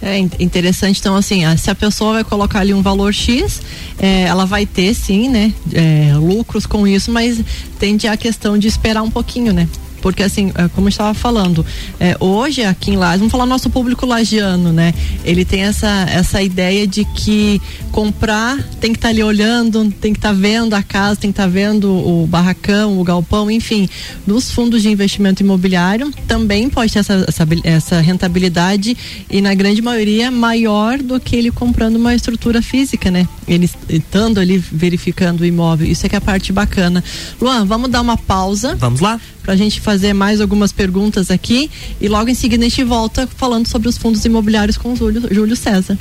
É 0.00 0.16
interessante, 0.18 1.00
então, 1.00 1.16
assim, 1.16 1.42
se 1.56 1.70
a 1.70 1.74
pessoa 1.74 2.12
vai 2.12 2.24
colocar 2.24 2.60
ali 2.60 2.72
um 2.72 2.82
valor 2.82 3.12
X, 3.12 3.62
é, 3.98 4.22
ela 4.22 4.44
vai 4.44 4.66
ter, 4.66 4.94
sim, 4.94 5.28
né, 5.28 5.52
é, 5.72 6.14
lucros 6.14 6.66
com 6.66 6.86
isso, 6.86 7.10
mas 7.10 7.40
tende 7.80 8.06
a 8.06 8.16
questão 8.16 8.56
de 8.58 8.68
esperar 8.68 9.02
um 9.02 9.10
pouquinho, 9.10 9.52
né? 9.52 9.66
Porque, 10.04 10.22
assim, 10.22 10.52
é, 10.54 10.68
como 10.68 10.86
eu 10.86 10.90
estava 10.90 11.14
falando, 11.14 11.64
é, 11.98 12.14
hoje 12.20 12.62
aqui 12.62 12.90
em 12.90 12.96
Lages, 12.96 13.20
vamos 13.20 13.32
falar 13.32 13.46
nosso 13.46 13.70
público 13.70 14.04
lagiano, 14.04 14.70
né? 14.70 14.92
Ele 15.24 15.46
tem 15.46 15.62
essa, 15.62 16.06
essa 16.10 16.42
ideia 16.42 16.86
de 16.86 17.06
que 17.06 17.58
comprar 17.90 18.62
tem 18.78 18.92
que 18.92 18.98
estar 18.98 19.08
tá 19.08 19.14
ali 19.14 19.22
olhando, 19.22 19.90
tem 19.92 20.12
que 20.12 20.18
estar 20.18 20.28
tá 20.28 20.34
vendo 20.34 20.74
a 20.74 20.82
casa, 20.82 21.18
tem 21.18 21.30
que 21.30 21.40
estar 21.40 21.44
tá 21.44 21.48
vendo 21.48 21.90
o 21.90 22.26
barracão, 22.26 23.00
o 23.00 23.02
galpão, 23.02 23.50
enfim. 23.50 23.88
Nos 24.26 24.50
fundos 24.50 24.82
de 24.82 24.90
investimento 24.90 25.42
imobiliário 25.42 26.12
também 26.28 26.68
pode 26.68 26.92
ter 26.92 26.98
essa, 26.98 27.24
essa, 27.26 27.48
essa 27.64 28.00
rentabilidade 28.02 28.94
e, 29.30 29.40
na 29.40 29.54
grande 29.54 29.80
maioria, 29.80 30.30
maior 30.30 30.98
do 30.98 31.18
que 31.18 31.34
ele 31.34 31.50
comprando 31.50 31.96
uma 31.96 32.14
estrutura 32.14 32.60
física, 32.60 33.10
né? 33.10 33.26
Ele 33.48 33.70
estando 33.88 34.38
ali 34.38 34.58
verificando 34.58 35.40
o 35.40 35.46
imóvel. 35.46 35.90
Isso 35.90 36.04
é 36.04 36.10
que 36.10 36.14
é 36.14 36.18
a 36.18 36.20
parte 36.20 36.52
bacana. 36.52 37.02
Luan, 37.40 37.64
vamos 37.64 37.90
dar 37.90 38.02
uma 38.02 38.18
pausa. 38.18 38.76
Vamos 38.76 39.00
lá. 39.00 39.18
Pra 39.44 39.54
gente 39.54 39.80
fazer 39.80 40.14
mais 40.14 40.40
algumas 40.40 40.72
perguntas 40.72 41.30
aqui 41.30 41.70
e 42.00 42.08
logo 42.08 42.30
em 42.30 42.34
seguida 42.34 42.64
a 42.64 42.68
gente 42.68 42.82
volta 42.82 43.28
falando 43.36 43.68
sobre 43.68 43.88
os 43.88 43.98
fundos 43.98 44.24
imobiliários 44.24 44.76
com 44.78 44.94
o 44.94 44.96
Júlio, 44.96 45.22
Júlio 45.30 45.54
César. 45.54 45.98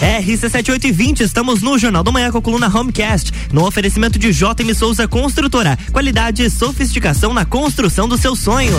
RC7820, 0.00 1.20
estamos 1.20 1.60
no 1.60 1.78
Jornal 1.78 2.02
do 2.02 2.12
Manhã 2.12 2.30
com 2.30 2.38
a 2.38 2.42
coluna 2.42 2.74
Homecast, 2.74 3.30
no 3.52 3.66
oferecimento 3.66 4.18
de 4.18 4.32
JM 4.32 4.74
Souza 4.74 5.06
Construtora. 5.06 5.78
Qualidade 5.92 6.42
e 6.42 6.50
sofisticação 6.50 7.34
na 7.34 7.44
construção 7.44 8.08
do 8.08 8.16
seu 8.16 8.34
sonho. 8.34 8.72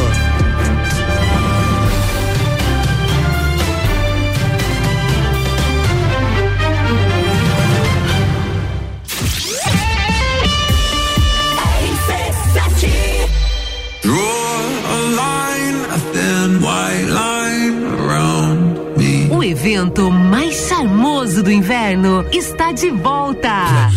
Evento 19.97 20.11
mais 20.11 20.67
charmoso 20.67 21.41
do 21.41 21.51
inverno 21.51 22.23
está 22.31 22.71
de 22.71 22.91
volta. 22.91 23.89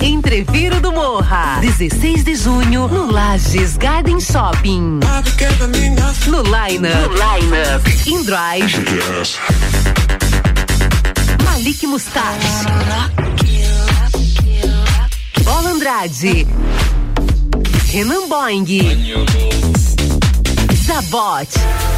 Entreviro 0.00 0.80
do 0.80 0.90
Morra, 0.90 1.58
16 1.60 2.24
de 2.24 2.34
junho, 2.34 2.88
no 2.88 3.10
Lages 3.10 3.76
Garden 3.76 4.18
Shopping. 4.20 5.00
No 6.28 6.42
Line 6.42 6.88
Up, 6.88 7.08
no 7.08 7.12
line 7.12 7.52
-up. 7.52 8.08
In 8.08 8.24
Drive. 8.24 8.74
Malik 11.44 11.82
Mustache. 11.86 12.64
Bola 15.44 15.70
Andrade. 15.70 16.46
Renan 17.92 18.28
Boing. 18.28 18.66
Zabot. 20.86 21.97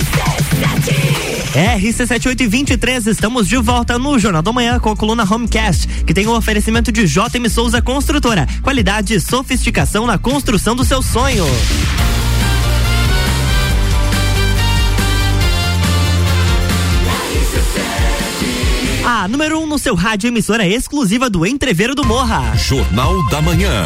RC7823, 1.53 3.07
estamos 3.07 3.47
de 3.47 3.57
volta 3.57 3.99
no 3.99 4.17
Jornal 4.17 4.41
da 4.41 4.53
Manhã 4.53 4.79
com 4.79 4.89
a 4.89 4.95
coluna 4.95 5.27
Homecast, 5.29 5.87
que 6.05 6.13
tem 6.13 6.25
o 6.27 6.31
um 6.31 6.35
oferecimento 6.35 6.91
de 6.91 7.05
JM 7.05 7.49
Souza 7.49 7.81
Construtora. 7.81 8.47
Qualidade 8.61 9.15
e 9.15 9.19
sofisticação 9.19 10.05
na 10.05 10.17
construção 10.17 10.75
do 10.75 10.85
seu 10.85 11.01
sonho. 11.01 11.45
A 19.05 19.27
número 19.27 19.59
1 19.59 19.63
um 19.63 19.67
no 19.67 19.77
seu 19.77 19.93
rádio 19.93 20.29
emissora 20.29 20.65
exclusiva 20.65 21.29
do 21.29 21.45
Entreveiro 21.45 21.93
do 21.93 22.05
Morra. 22.05 22.55
Jornal 22.55 23.27
da 23.29 23.41
Manhã. 23.41 23.85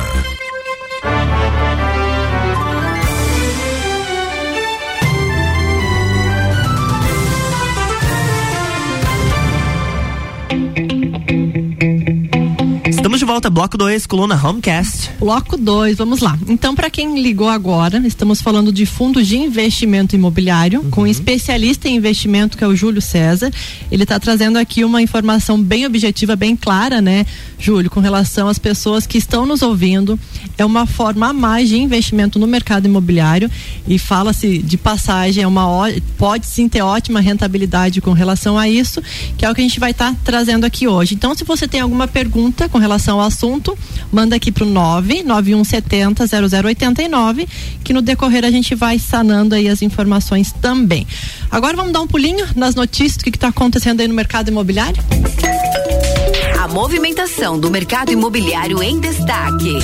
De 13.26 13.28
volta, 13.28 13.50
bloco 13.50 13.76
2, 13.76 14.06
coluna 14.06 14.40
Homecast. 14.40 15.10
Bloco 15.20 15.58
2, 15.58 15.98
vamos 15.98 16.20
lá. 16.20 16.38
Então, 16.48 16.76
para 16.76 16.92
quem 16.92 17.20
ligou 17.20 17.50
agora, 17.50 17.98
estamos 18.06 18.40
falando 18.40 18.72
de 18.72 18.86
fundos 18.86 19.28
de 19.28 19.36
investimento 19.36 20.16
imobiliário, 20.16 20.82
uhum. 20.82 20.92
com 20.92 21.02
um 21.02 21.08
especialista 21.08 21.90
em 21.90 21.96
investimento, 21.96 22.56
que 22.56 22.64
é 22.64 22.68
o 22.68 22.76
Júlio 22.76 23.02
César. 23.02 23.52
Ele 23.92 24.04
está 24.04 24.20
trazendo 24.20 24.60
aqui 24.60 24.84
uma 24.84 25.02
informação 25.02 25.60
bem 25.60 25.88
objetiva, 25.88 26.36
bem 26.36 26.56
clara, 26.56 27.02
né, 27.02 27.26
Júlio, 27.58 27.90
com 27.90 28.00
relação 28.00 28.48
às 28.48 28.60
pessoas 28.60 29.08
que 29.08 29.18
estão 29.18 29.44
nos 29.44 29.64
ouvindo. 29.64 30.20
É 30.56 30.64
uma 30.64 30.86
forma 30.86 31.30
a 31.30 31.34
mais 31.34 31.70
de 31.70 31.78
investimento 31.78 32.38
no 32.38 32.46
mercado 32.46 32.86
imobiliário 32.86 33.50
e 33.88 33.98
fala-se 33.98 34.60
de 34.60 34.78
passagem, 34.78 35.44
é 35.44 35.48
uma 35.48 35.66
pode 36.16 36.46
sim 36.46 36.70
ter 36.70 36.84
ótima 36.84 37.20
rentabilidade 37.22 38.02
com 38.02 38.12
relação 38.12 38.56
a 38.56 38.70
isso, 38.70 39.02
que 39.36 39.44
é 39.44 39.50
o 39.50 39.56
que 39.56 39.62
a 39.62 39.64
gente 39.64 39.80
vai 39.80 39.92
estar 39.92 40.12
tá 40.12 40.18
trazendo 40.24 40.64
aqui 40.64 40.88
hoje. 40.88 41.16
Então, 41.16 41.34
se 41.34 41.44
você 41.44 41.68
tem 41.68 41.82
alguma 41.82 42.08
pergunta 42.08 42.70
com 42.70 42.78
relação 42.78 43.15
ao 43.16 43.22
assunto, 43.28 43.78
manda 44.12 44.36
aqui 44.36 44.52
pro 44.52 44.66
99170 44.66 46.26
0089, 46.64 47.48
que 47.84 47.94
no 47.94 48.02
decorrer 48.02 48.46
a 48.46 48.52
gente 48.52 48.76
vai 48.76 49.00
sanando 49.00 49.56
aí 49.56 49.68
as 49.68 49.82
informações 49.82 50.52
também. 50.52 51.08
Agora 51.50 51.76
vamos 51.76 51.94
dar 51.94 52.02
um 52.02 52.08
pulinho 52.08 52.46
nas 52.56 52.76
notícias 52.76 53.18
do 53.18 53.24
que 53.24 53.30
está 53.30 53.50
acontecendo 53.50 54.02
aí 54.02 54.08
no 54.08 54.14
mercado 54.14 54.50
imobiliário? 54.50 55.04
A 56.62 56.68
movimentação 56.68 57.60
do 57.60 57.70
mercado 57.70 58.12
imobiliário 58.12 58.82
em 58.82 59.00
destaque. 59.00 59.80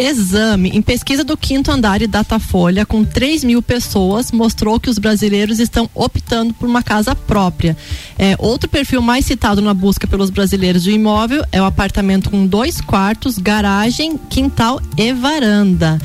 Exame 0.00 0.70
em 0.70 0.80
pesquisa 0.80 1.22
do 1.22 1.36
quinto 1.36 1.70
andar 1.70 2.00
e 2.00 2.06
Datafolha 2.06 2.86
com 2.86 3.04
3 3.04 3.44
mil 3.44 3.60
pessoas 3.60 4.32
mostrou 4.32 4.80
que 4.80 4.88
os 4.88 4.98
brasileiros 4.98 5.58
estão 5.60 5.90
optando 5.94 6.54
por 6.54 6.66
uma 6.66 6.82
casa 6.82 7.14
própria. 7.14 7.76
É, 8.18 8.34
outro 8.38 8.66
perfil 8.66 9.02
mais 9.02 9.26
citado 9.26 9.60
na 9.60 9.74
busca 9.74 10.06
pelos 10.06 10.30
brasileiros 10.30 10.82
de 10.84 10.92
imóvel 10.92 11.44
é 11.52 11.60
o 11.60 11.66
apartamento 11.66 12.30
com 12.30 12.46
dois 12.46 12.80
quartos, 12.80 13.36
garagem, 13.36 14.16
quintal 14.30 14.80
e 14.96 15.12
varanda 15.12 15.98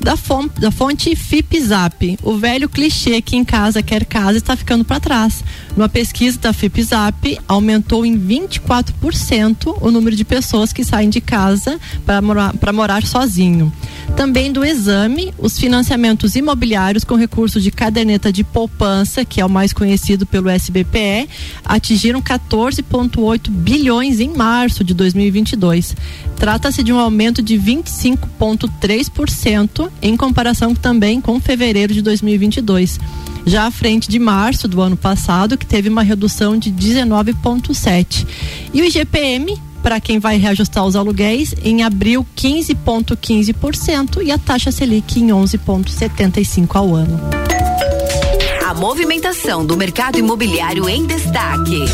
da 0.00 0.14
da 0.58 0.70
fonte 0.70 1.14
FIPZAP. 1.16 2.18
O 2.22 2.36
velho 2.36 2.68
clichê 2.68 3.20
que 3.20 3.36
em 3.36 3.44
casa 3.44 3.82
quer 3.82 4.04
casa 4.04 4.38
está 4.38 4.56
ficando 4.56 4.84
para 4.84 5.00
trás. 5.00 5.42
Numa 5.78 5.88
pesquisa 5.88 6.36
da 6.40 6.52
FIPZAP, 6.52 7.38
aumentou 7.46 8.04
em 8.04 8.18
24% 8.18 9.78
o 9.80 9.92
número 9.92 10.16
de 10.16 10.24
pessoas 10.24 10.72
que 10.72 10.82
saem 10.82 11.08
de 11.08 11.20
casa 11.20 11.78
para 12.04 12.20
morar, 12.20 12.52
morar 12.74 13.06
sozinho. 13.06 13.72
Também 14.16 14.50
do 14.50 14.64
exame, 14.64 15.32
os 15.38 15.56
financiamentos 15.56 16.34
imobiliários 16.34 17.04
com 17.04 17.14
recurso 17.14 17.60
de 17.60 17.70
caderneta 17.70 18.32
de 18.32 18.42
poupança, 18.42 19.24
que 19.24 19.40
é 19.40 19.44
o 19.44 19.48
mais 19.48 19.72
conhecido 19.72 20.26
pelo 20.26 20.50
SBPE, 20.50 21.28
atingiram 21.64 22.20
14,8 22.20 23.48
bilhões 23.48 24.18
em 24.18 24.36
março 24.36 24.82
de 24.82 24.92
2022. 24.94 25.94
Trata-se 26.34 26.82
de 26.82 26.92
um 26.92 26.98
aumento 26.98 27.40
de 27.40 27.56
25,3% 27.56 29.88
em 30.02 30.16
comparação 30.16 30.74
também 30.74 31.20
com 31.20 31.38
fevereiro 31.38 31.94
de 31.94 32.02
2022. 32.02 32.98
Já 33.48 33.66
à 33.66 33.70
frente 33.70 34.10
de 34.10 34.18
março 34.18 34.68
do 34.68 34.78
ano 34.82 34.94
passado, 34.94 35.56
que 35.56 35.64
teve 35.64 35.88
uma 35.88 36.02
redução 36.02 36.58
de 36.58 36.70
19,7%. 36.70 38.26
E 38.74 38.82
o 38.82 38.84
IGPM 38.84 39.58
para 39.82 40.00
quem 40.00 40.18
vai 40.18 40.36
reajustar 40.36 40.84
os 40.84 40.94
aluguéis, 40.96 41.54
em 41.64 41.82
abril 41.82 42.26
15,15% 42.36 44.22
e 44.22 44.30
a 44.30 44.36
taxa 44.36 44.70
Selic 44.70 45.18
em 45.18 45.28
11,75% 45.28 46.68
ao 46.74 46.94
ano. 46.94 47.18
A 48.66 48.74
movimentação 48.74 49.64
do 49.64 49.78
mercado 49.78 50.18
imobiliário 50.18 50.86
em 50.88 51.06
destaque. 51.06 51.84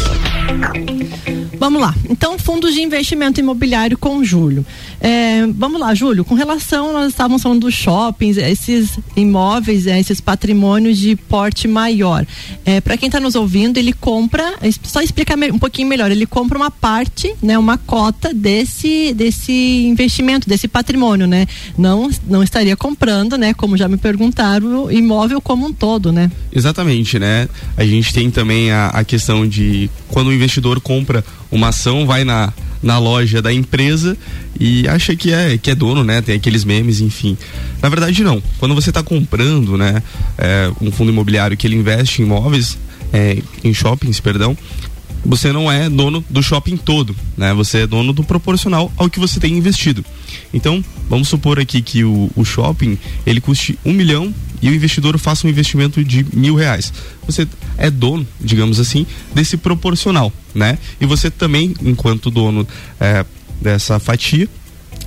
Vamos 1.58 1.80
lá. 1.80 1.94
Então, 2.08 2.38
fundos 2.38 2.74
de 2.74 2.82
investimento 2.82 3.40
imobiliário 3.40 3.96
com 3.96 4.22
Júlio. 4.24 4.64
É, 5.00 5.46
vamos 5.46 5.80
lá, 5.80 5.94
Júlio. 5.94 6.24
Com 6.24 6.34
relação, 6.34 6.92
nós 6.92 7.08
estávamos 7.08 7.42
falando 7.42 7.60
dos 7.62 7.74
shoppings, 7.74 8.36
esses 8.36 8.98
imóveis, 9.16 9.86
é, 9.86 9.98
esses 9.98 10.20
patrimônios 10.20 10.98
de 10.98 11.16
porte 11.16 11.68
maior. 11.68 12.26
É, 12.64 12.80
Para 12.80 12.96
quem 12.96 13.06
está 13.06 13.20
nos 13.20 13.34
ouvindo, 13.34 13.78
ele 13.78 13.92
compra, 13.92 14.54
só 14.82 15.00
explicar 15.00 15.36
um 15.52 15.58
pouquinho 15.58 15.88
melhor, 15.88 16.10
ele 16.10 16.26
compra 16.26 16.56
uma 16.56 16.70
parte, 16.70 17.34
né, 17.42 17.58
uma 17.58 17.76
cota 17.76 18.32
desse, 18.32 19.12
desse 19.14 19.52
investimento, 19.86 20.48
desse 20.48 20.68
patrimônio, 20.68 21.26
né? 21.26 21.46
Não, 21.76 22.10
não 22.26 22.42
estaria 22.42 22.76
comprando, 22.76 23.36
né? 23.36 23.54
Como 23.54 23.76
já 23.76 23.88
me 23.88 23.96
perguntaram, 23.96 24.90
imóvel 24.90 25.40
como 25.40 25.66
um 25.66 25.72
todo, 25.72 26.12
né? 26.12 26.30
Exatamente, 26.52 27.18
né? 27.18 27.48
A 27.76 27.84
gente 27.84 28.12
tem 28.12 28.30
também 28.30 28.70
a, 28.70 28.88
a 28.88 29.04
questão 29.04 29.46
de 29.46 29.90
quando 30.14 30.28
o 30.28 30.32
investidor 30.32 30.80
compra 30.80 31.24
uma 31.50 31.70
ação, 31.70 32.06
vai 32.06 32.22
na, 32.22 32.52
na 32.80 33.00
loja 33.00 33.42
da 33.42 33.52
empresa 33.52 34.16
e 34.60 34.86
acha 34.86 35.16
que 35.16 35.32
é, 35.32 35.58
que 35.58 35.72
é 35.72 35.74
dono, 35.74 36.04
né? 36.04 36.22
Tem 36.22 36.36
aqueles 36.36 36.64
memes, 36.64 37.00
enfim. 37.00 37.36
Na 37.82 37.88
verdade, 37.88 38.22
não. 38.22 38.40
Quando 38.60 38.76
você 38.76 38.90
está 38.90 39.02
comprando, 39.02 39.76
né, 39.76 40.00
é, 40.38 40.70
um 40.80 40.92
fundo 40.92 41.10
imobiliário 41.10 41.56
que 41.56 41.66
ele 41.66 41.74
investe 41.74 42.22
em 42.22 42.26
imóveis, 42.26 42.78
é, 43.12 43.42
em 43.64 43.74
shoppings, 43.74 44.20
perdão, 44.20 44.56
você 45.24 45.52
não 45.52 45.70
é 45.70 45.88
dono 45.88 46.24
do 46.28 46.42
shopping 46.42 46.76
todo, 46.76 47.16
né? 47.36 47.54
Você 47.54 47.78
é 47.78 47.86
dono 47.86 48.12
do 48.12 48.22
proporcional 48.22 48.92
ao 48.96 49.08
que 49.08 49.18
você 49.18 49.40
tem 49.40 49.56
investido. 49.56 50.04
Então, 50.52 50.84
vamos 51.08 51.28
supor 51.28 51.58
aqui 51.58 51.80
que 51.80 52.04
o, 52.04 52.30
o 52.36 52.44
shopping 52.44 52.98
ele 53.26 53.40
custe 53.40 53.78
um 53.84 53.92
milhão 53.92 54.32
e 54.60 54.68
o 54.68 54.74
investidor 54.74 55.18
faça 55.18 55.46
um 55.46 55.50
investimento 55.50 56.02
de 56.04 56.26
mil 56.34 56.54
reais. 56.54 56.92
Você 57.26 57.46
é 57.76 57.90
dono, 57.90 58.26
digamos 58.40 58.78
assim, 58.78 59.06
desse 59.34 59.56
proporcional, 59.56 60.32
né? 60.54 60.78
E 61.00 61.06
você 61.06 61.30
também, 61.30 61.74
enquanto 61.82 62.30
dono 62.30 62.66
é, 63.00 63.24
dessa 63.60 63.98
fatia, 63.98 64.48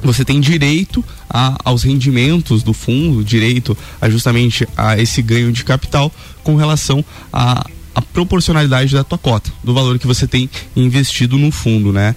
você 0.04 0.24
tem 0.24 0.40
direito 0.40 1.04
a, 1.30 1.58
aos 1.64 1.84
rendimentos 1.84 2.62
do 2.62 2.74
fundo, 2.74 3.24
direito 3.24 3.76
a 4.00 4.10
justamente 4.10 4.68
a 4.76 5.00
esse 5.00 5.22
ganho 5.22 5.52
de 5.52 5.64
capital 5.64 6.14
com 6.44 6.56
relação 6.56 7.04
a, 7.34 7.66
a 7.98 8.02
proporcionalidade 8.02 8.94
da 8.94 9.04
tua 9.04 9.18
cota, 9.18 9.52
do 9.64 9.74
valor 9.74 9.98
que 9.98 10.06
você 10.06 10.28
tem 10.28 10.48
investido 10.76 11.36
no 11.36 11.52
fundo, 11.52 11.92
né? 11.92 12.14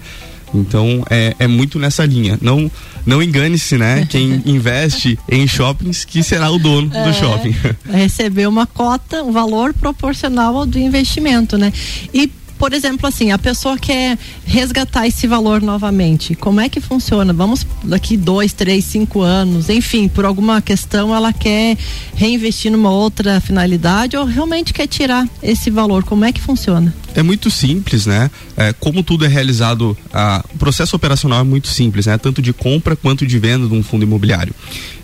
Então 0.53 1.03
é, 1.09 1.35
é 1.39 1.47
muito 1.47 1.79
nessa 1.79 2.05
linha. 2.05 2.37
Não 2.39 2.69
não 3.03 3.23
engane-se, 3.23 3.79
né? 3.79 4.05
Quem 4.09 4.43
investe 4.45 5.17
em 5.27 5.47
shoppings 5.47 6.05
que 6.05 6.21
será 6.21 6.51
o 6.51 6.59
dono 6.59 6.95
é, 6.95 7.03
do 7.03 7.13
shopping. 7.15 7.55
Receber 7.89 8.47
uma 8.47 8.67
cota, 8.67 9.23
um 9.23 9.31
valor 9.31 9.73
proporcional 9.73 10.55
ao 10.55 10.65
do 10.67 10.77
investimento, 10.77 11.57
né? 11.57 11.73
E 12.13 12.31
por 12.61 12.73
exemplo, 12.73 13.07
assim, 13.07 13.31
a 13.31 13.39
pessoa 13.39 13.75
quer 13.75 14.19
resgatar 14.45 15.07
esse 15.07 15.25
valor 15.25 15.63
novamente. 15.63 16.35
Como 16.35 16.61
é 16.61 16.69
que 16.69 16.79
funciona? 16.79 17.33
Vamos 17.33 17.65
daqui 17.83 18.15
dois, 18.15 18.53
três, 18.53 18.85
cinco 18.85 19.21
anos, 19.21 19.67
enfim, 19.67 20.07
por 20.07 20.25
alguma 20.25 20.61
questão 20.61 21.15
ela 21.15 21.33
quer 21.33 21.75
reinvestir 22.13 22.71
numa 22.71 22.91
outra 22.91 23.41
finalidade 23.41 24.15
ou 24.15 24.25
realmente 24.25 24.73
quer 24.73 24.85
tirar 24.85 25.27
esse 25.41 25.71
valor? 25.71 26.03
Como 26.03 26.23
é 26.23 26.31
que 26.31 26.39
funciona? 26.39 26.93
É 27.15 27.23
muito 27.23 27.49
simples, 27.49 28.05
né? 28.05 28.29
É, 28.55 28.71
como 28.73 29.01
tudo 29.01 29.25
é 29.25 29.27
realizado, 29.27 29.97
a, 30.13 30.45
o 30.53 30.57
processo 30.59 30.95
operacional 30.95 31.41
é 31.41 31.43
muito 31.43 31.67
simples, 31.67 32.05
né? 32.05 32.15
Tanto 32.19 32.43
de 32.43 32.53
compra 32.53 32.95
quanto 32.95 33.25
de 33.25 33.39
venda 33.39 33.67
de 33.67 33.73
um 33.73 33.81
fundo 33.81 34.03
imobiliário. 34.03 34.53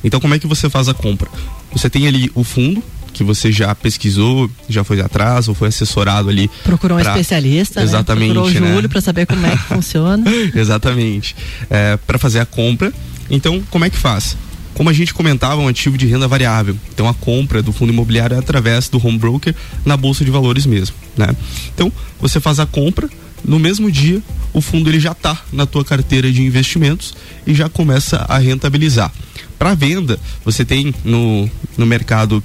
Então, 0.03 0.19
como 0.19 0.35
é 0.35 0.37
que 0.37 0.45
você 0.45 0.69
faz 0.69 0.87
a 0.87 0.93
compra? 0.93 1.27
Você 1.73 1.89
tem 1.89 2.07
ali 2.07 2.31
o 2.35 2.43
fundo, 2.43 2.83
que 3.17 3.23
você 3.23 3.51
já 3.51 3.73
pesquisou, 3.73 4.49
já 4.69 4.83
foi 4.83 5.01
atrás 5.01 5.47
ou 5.47 5.55
foi 5.55 5.69
assessorado 5.69 6.29
ali. 6.29 6.49
Procurou 6.63 6.99
pra... 6.99 7.07
um 7.07 7.15
especialista, 7.15 7.79
né? 7.79 7.85
Exatamente, 7.85 8.27
né? 8.29 8.33
Procurou 8.35 8.69
o 8.69 8.73
Júlio 8.73 8.89
para 8.89 9.01
saber 9.01 9.25
como 9.25 9.45
é 9.45 9.51
que 9.51 9.63
funciona. 9.73 10.23
Exatamente. 10.55 11.35
É, 11.69 11.97
para 11.97 12.17
fazer 12.17 12.39
a 12.39 12.45
compra. 12.45 12.93
Então, 13.29 13.61
como 13.69 13.83
é 13.83 13.89
que 13.89 13.97
faz? 13.97 14.37
Como 14.73 14.89
a 14.89 14.93
gente 14.93 15.13
comentava, 15.13 15.59
um 15.59 15.67
ativo 15.67 15.97
de 15.97 16.05
renda 16.05 16.27
variável. 16.27 16.77
Então, 16.93 17.09
a 17.09 17.13
compra 17.13 17.63
do 17.63 17.73
fundo 17.73 17.91
imobiliário 17.91 18.35
é 18.35 18.39
através 18.39 18.87
do 18.87 19.05
home 19.05 19.17
broker 19.17 19.55
na 19.83 19.97
bolsa 19.97 20.23
de 20.23 20.29
valores 20.29 20.65
mesmo, 20.65 20.95
né? 21.17 21.35
Então, 21.73 21.91
você 22.21 22.39
faz 22.39 22.59
a 22.59 22.65
compra, 22.65 23.09
no 23.43 23.57
mesmo 23.57 23.91
dia 23.91 24.21
o 24.53 24.61
fundo 24.61 24.89
ele 24.89 24.99
já 24.99 25.11
está 25.11 25.39
na 25.51 25.65
tua 25.65 25.85
carteira 25.85 26.31
de 26.31 26.41
investimentos 26.41 27.13
e 27.45 27.53
já 27.53 27.69
começa 27.69 28.25
a 28.27 28.37
rentabilizar. 28.37 29.11
Para 29.57 29.75
venda, 29.75 30.19
você 30.43 30.63
tem 30.63 30.93
no, 31.03 31.49
no 31.77 31.85
mercado 31.85 32.43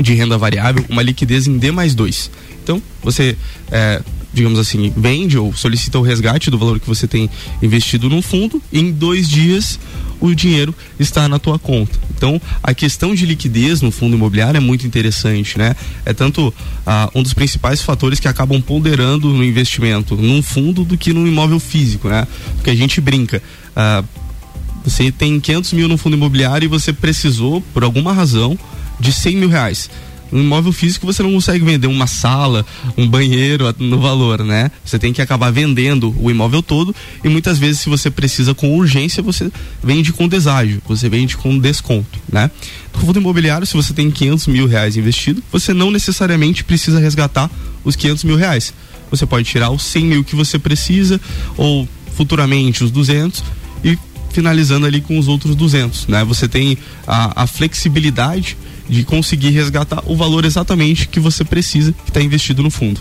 de 0.00 0.14
renda 0.14 0.36
variável 0.36 0.84
uma 0.88 1.02
liquidez 1.02 1.46
em 1.46 1.58
D 1.58 1.70
mais 1.70 1.94
2. 1.94 2.30
Então, 2.62 2.82
você, 3.02 3.36
é, 3.70 4.02
digamos 4.32 4.58
assim, 4.58 4.92
vende 4.96 5.38
ou 5.38 5.54
solicita 5.54 5.98
o 5.98 6.02
resgate 6.02 6.50
do 6.50 6.58
valor 6.58 6.80
que 6.80 6.86
você 6.86 7.06
tem 7.06 7.28
investido 7.62 8.08
no 8.08 8.22
fundo 8.22 8.60
e 8.72 8.80
em 8.80 8.90
dois 8.90 9.28
dias 9.28 9.78
o 10.20 10.34
dinheiro 10.34 10.74
está 10.98 11.28
na 11.28 11.38
tua 11.38 11.58
conta. 11.58 11.98
Então, 12.16 12.40
a 12.62 12.72
questão 12.72 13.14
de 13.14 13.26
liquidez 13.26 13.82
no 13.82 13.90
fundo 13.90 14.16
imobiliário 14.16 14.56
é 14.56 14.60
muito 14.60 14.86
interessante, 14.86 15.58
né? 15.58 15.76
É 16.04 16.14
tanto 16.14 16.52
ah, 16.86 17.10
um 17.14 17.22
dos 17.22 17.34
principais 17.34 17.82
fatores 17.82 18.18
que 18.18 18.26
acabam 18.26 18.60
ponderando 18.62 19.28
no 19.28 19.44
investimento 19.44 20.16
num 20.16 20.42
fundo 20.42 20.84
do 20.84 20.96
que 20.96 21.12
no 21.12 21.26
imóvel 21.26 21.60
físico, 21.60 22.08
né? 22.08 22.26
Porque 22.56 22.70
a 22.70 22.74
gente 22.74 23.00
brinca. 23.00 23.42
Ah, 23.76 24.02
você 24.84 25.10
tem 25.10 25.40
500 25.40 25.72
mil 25.72 25.88
no 25.88 25.96
fundo 25.96 26.16
imobiliário 26.16 26.66
e 26.66 26.68
você 26.68 26.92
precisou, 26.92 27.62
por 27.72 27.84
alguma 27.84 28.12
razão, 28.12 28.58
de 29.04 29.12
100 29.12 29.36
mil 29.36 29.48
reais. 29.50 29.90
Um 30.32 30.40
imóvel 30.40 30.72
físico 30.72 31.06
você 31.06 31.22
não 31.22 31.32
consegue 31.32 31.64
vender 31.64 31.86
uma 31.86 32.06
sala, 32.06 32.64
um 32.96 33.06
banheiro 33.06 33.72
no 33.78 34.00
valor, 34.00 34.42
né? 34.42 34.70
Você 34.84 34.98
tem 34.98 35.12
que 35.12 35.20
acabar 35.20 35.52
vendendo 35.52 36.14
o 36.18 36.30
imóvel 36.30 36.62
todo 36.62 36.94
e 37.22 37.28
muitas 37.28 37.58
vezes 37.58 37.82
se 37.82 37.90
você 37.90 38.10
precisa 38.10 38.54
com 38.54 38.74
urgência, 38.74 39.22
você 39.22 39.52
vende 39.82 40.12
com 40.12 40.26
deságio, 40.26 40.82
você 40.88 41.08
vende 41.08 41.36
com 41.36 41.56
desconto, 41.58 42.18
né? 42.32 42.50
No 42.94 43.00
fundo 43.00 43.20
imobiliário, 43.20 43.66
se 43.66 43.74
você 43.74 43.92
tem 43.92 44.10
500 44.10 44.46
mil 44.46 44.66
reais 44.66 44.96
investido, 44.96 45.42
você 45.52 45.74
não 45.74 45.90
necessariamente 45.90 46.64
precisa 46.64 46.98
resgatar 46.98 47.50
os 47.84 47.94
500 47.94 48.24
mil 48.24 48.36
reais. 48.36 48.72
Você 49.10 49.26
pode 49.26 49.44
tirar 49.44 49.70
os 49.70 49.82
100 49.82 50.04
mil 50.04 50.24
que 50.24 50.34
você 50.34 50.58
precisa 50.58 51.20
ou 51.56 51.86
futuramente 52.16 52.82
os 52.82 52.90
200 52.90 53.44
e 53.84 53.98
finalizando 54.30 54.84
ali 54.84 55.00
com 55.00 55.16
os 55.16 55.28
outros 55.28 55.54
200, 55.54 56.08
né? 56.08 56.24
Você 56.24 56.48
tem 56.48 56.76
a, 57.06 57.44
a 57.44 57.46
flexibilidade 57.46 58.56
de 58.88 59.04
conseguir 59.04 59.50
resgatar 59.50 60.02
o 60.06 60.16
valor 60.16 60.44
exatamente 60.44 61.08
que 61.08 61.20
você 61.20 61.44
precisa 61.44 61.92
que 61.92 62.10
está 62.10 62.20
investido 62.20 62.62
no 62.62 62.70
fundo. 62.70 63.00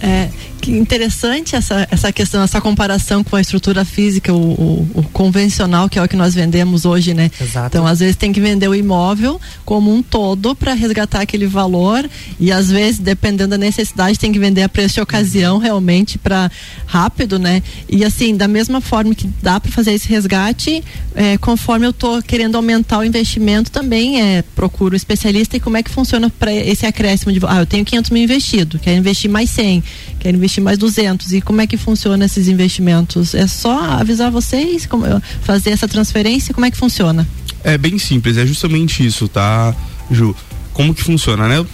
É, 0.00 0.28
que 0.60 0.70
interessante 0.72 1.56
essa, 1.56 1.86
essa 1.90 2.12
questão, 2.12 2.42
essa 2.42 2.60
comparação 2.60 3.24
com 3.24 3.36
a 3.36 3.40
estrutura 3.40 3.84
física, 3.84 4.32
o, 4.32 4.36
o, 4.36 4.90
o, 4.94 5.02
convencional, 5.04 5.88
que 5.88 5.98
é 5.98 6.02
o 6.02 6.08
que 6.08 6.16
nós 6.16 6.34
vendemos 6.34 6.84
hoje, 6.84 7.14
né? 7.14 7.30
Exato. 7.40 7.68
Então, 7.68 7.86
às 7.86 8.00
vezes 8.00 8.16
tem 8.16 8.32
que 8.32 8.40
vender 8.40 8.68
o 8.68 8.74
imóvel 8.74 9.40
como 9.64 9.92
um 9.92 10.02
todo 10.02 10.54
para 10.54 10.74
resgatar 10.74 11.20
aquele 11.20 11.46
valor 11.46 12.08
e 12.38 12.52
às 12.52 12.70
vezes, 12.70 12.98
dependendo 12.98 13.50
da 13.50 13.58
necessidade, 13.58 14.18
tem 14.18 14.32
que 14.32 14.38
vender 14.38 14.62
a 14.62 14.68
preço 14.68 14.94
de 14.94 15.00
ocasião 15.00 15.58
realmente 15.58 16.18
para 16.18 16.50
rápido, 16.86 17.38
né? 17.38 17.62
E 17.88 18.04
assim, 18.04 18.36
da 18.36 18.48
mesma 18.48 18.80
forma 18.80 19.14
que 19.14 19.28
dá 19.42 19.58
para 19.60 19.70
fazer 19.70 19.92
esse 19.92 20.08
resgate, 20.08 20.82
é, 21.14 21.38
conforme 21.38 21.86
eu 21.86 21.92
tô 21.92 22.22
querendo 22.22 22.56
aumentar 22.56 22.98
o 22.98 23.04
investimento, 23.04 23.70
também 23.70 24.20
é 24.20 24.42
procuro 24.54 24.94
um 24.94 24.96
especialista 24.96 25.56
e 25.56 25.60
como 25.60 25.76
é 25.76 25.82
que 25.82 25.90
funciona 25.90 26.30
para 26.30 26.52
esse 26.52 26.86
acréscimo 26.86 27.32
de, 27.32 27.40
ah, 27.46 27.60
eu 27.60 27.66
tenho 27.66 27.84
500 27.84 28.10
mil 28.10 28.22
investido, 28.22 28.78
quero 28.78 28.98
investir 28.98 29.30
mais 29.30 29.50
100, 29.50 29.82
investir 30.20 30.36
investir 30.36 30.62
mais 30.62 30.78
200. 30.78 31.32
E 31.32 31.40
como 31.40 31.60
é 31.60 31.66
que 31.66 31.76
funciona 31.76 32.24
esses 32.24 32.48
investimentos? 32.48 33.34
É 33.34 33.46
só 33.46 33.78
avisar 33.92 34.30
vocês, 34.30 34.86
como, 34.86 35.04
fazer 35.42 35.70
essa 35.70 35.86
transferência? 35.86 36.52
Como 36.54 36.66
é 36.66 36.70
que 36.70 36.76
funciona? 36.76 37.26
É 37.62 37.76
bem 37.76 37.98
simples, 37.98 38.36
é 38.36 38.46
justamente 38.46 39.04
isso, 39.04 39.28
tá, 39.28 39.74
Ju? 40.10 40.34
Como 40.72 40.94
que 40.94 41.02
funciona, 41.02 41.48
né? 41.48 41.64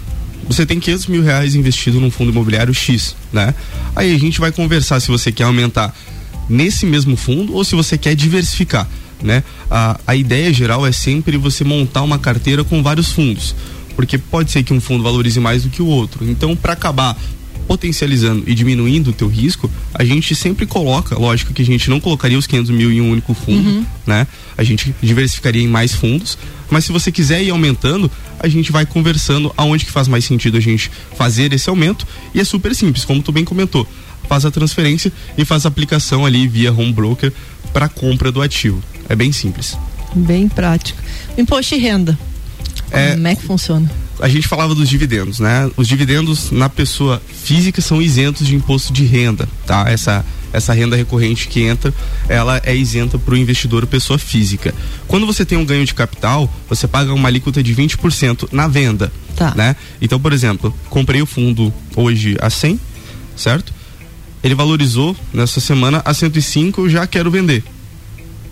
Você 0.47 0.67
tem 0.67 0.79
500 0.79 1.07
mil 1.07 1.23
reais 1.23 1.55
investido 1.55 2.01
num 2.01 2.11
fundo 2.11 2.31
imobiliário 2.31 2.73
X, 2.75 3.17
né? 3.33 3.55
Aí 3.97 4.15
a 4.15 4.19
gente 4.19 4.41
vai 4.41 4.53
conversar 4.53 5.01
se 5.01 5.09
você 5.09 5.33
quer 5.33 5.45
aumentar 5.45 5.95
nesse 6.49 6.85
mesmo 6.85 7.17
fundo 7.17 7.55
ou 7.55 7.65
se 7.65 7.75
você 7.75 7.97
quer 7.97 8.15
diversificar, 8.15 8.87
né? 9.23 9.43
A, 9.71 9.99
a 10.07 10.15
ideia 10.15 10.53
geral 10.53 10.87
é 10.87 10.93
sempre 10.93 11.37
você 11.39 11.65
montar 11.65 12.03
uma 12.03 12.19
carteira 12.19 12.63
com 12.63 12.83
vários 12.83 13.13
fundos 13.13 13.55
porque 13.95 14.19
pode 14.19 14.51
ser 14.51 14.63
que 14.63 14.73
um 14.73 14.81
fundo 14.81 15.03
valorize 15.03 15.39
mais 15.41 15.63
do 15.63 15.71
que 15.71 15.81
o 15.81 15.87
outro. 15.87 16.29
Então, 16.29 16.55
para 16.57 16.73
acabar 16.73 17.17
potencializando 17.67 18.45
e 18.47 18.55
diminuindo 18.55 19.11
o 19.11 19.13
teu 19.13 19.29
risco, 19.29 19.71
a 19.93 20.05
gente 20.05 20.35
sempre 20.35 20.67
coloca, 20.67 21.19
lógico 21.19 21.53
que 21.53 21.63
a 21.63 21.65
gente 21.65 21.89
não 21.91 22.01
colocaria 22.01 22.39
os 22.39 22.47
500 22.47 22.71
mil 22.71 22.93
em 22.93 23.01
um 23.01 23.11
único 23.11 23.35
fundo, 23.35 23.69
uhum. 23.69 23.87
né? 24.07 24.27
A 24.57 24.63
gente 24.63 24.95
diversificaria 25.03 25.63
em 25.63 25.69
mais 25.69 25.95
fundos, 25.95 26.39
mas 26.71 26.85
se 26.85 26.93
você 26.93 27.11
quiser 27.11 27.43
ir 27.43 27.51
aumentando, 27.51 28.11
a 28.39 28.49
gente 28.49 28.71
vai 28.71 28.87
conversando 28.87 29.53
aonde 29.57 29.85
que 29.85 29.91
faz 29.91 30.09
mais 30.09 30.25
sentido 30.25 30.57
a 30.57 30.61
gente 30.61 30.91
fazer 31.17 31.53
esse 31.53 31.69
aumento 31.69 32.07
e 32.35 32.41
é 32.41 32.45
super 32.45 32.75
simples, 32.75 33.05
como 33.05 33.23
tu 33.23 33.33
bem 33.33 33.45
comentou, 33.45 33.87
faz 34.29 34.45
a 34.45 34.51
transferência 34.51 35.13
e 35.37 35.45
faz 35.45 35.65
a 35.65 35.69
aplicação 35.69 36.25
ali 36.25 36.47
via 36.47 36.73
home 36.73 36.93
broker 36.93 37.33
para 37.73 37.89
compra 37.89 38.31
do 38.31 38.41
ativo. 38.41 38.83
É 39.09 39.17
bem 39.17 39.33
simples. 39.33 39.77
Bem 40.15 40.49
prático. 40.49 41.01
Imposto 41.37 41.75
de 41.75 41.81
renda. 41.81 42.19
É, 42.91 43.15
como 43.15 43.27
é 43.27 43.35
que 43.35 43.43
funciona? 43.43 43.91
A 44.21 44.29
gente 44.29 44.47
falava 44.47 44.75
dos 44.75 44.89
dividendos, 44.89 45.41
né? 45.41 45.71
Os 45.77 45.89
dividendos 45.89 46.51
na 46.51 46.69
pessoa 46.69 47.21
física 47.27 47.81
são 47.81 48.01
isentos 48.01 48.47
de 48.47 48.55
imposto 48.55 48.93
de 48.93 49.05
renda, 49.05 49.49
tá? 49.67 49.85
Essa 49.89 50.25
essa 50.55 50.73
renda 50.73 50.95
recorrente 50.95 51.49
que 51.49 51.63
entra, 51.63 51.93
ela 52.29 52.63
é 52.65 52.75
isenta 52.75 53.19
para 53.19 53.35
o 53.35 53.37
investidor 53.37 53.85
pessoa 53.89 54.17
física. 54.17 54.73
Quando 55.09 55.27
você 55.27 55.45
tem 55.45 55.59
um 55.59 55.65
ganho 55.65 55.85
de 55.85 55.93
capital, 55.93 56.49
você 56.69 56.87
paga 56.87 57.13
uma 57.13 57.27
alíquota 57.27 57.61
de 57.61 57.75
20% 57.75 58.51
na 58.53 58.69
venda, 58.69 59.13
tá. 59.35 59.53
né? 59.57 59.75
Então, 60.01 60.21
por 60.21 60.33
exemplo, 60.33 60.73
comprei 60.89 61.21
o 61.21 61.27
fundo 61.27 61.75
hoje 61.97 62.37
a 62.41 62.49
100, 62.49 62.79
certo? 63.37 63.75
Ele 64.45 64.55
valorizou 64.55 65.17
nessa 65.33 65.59
semana 65.59 66.01
a 66.05 66.15
105, 66.15 66.83
eu 66.83 66.89
já 66.89 67.05
quero 67.05 67.33
vender. 67.33 67.65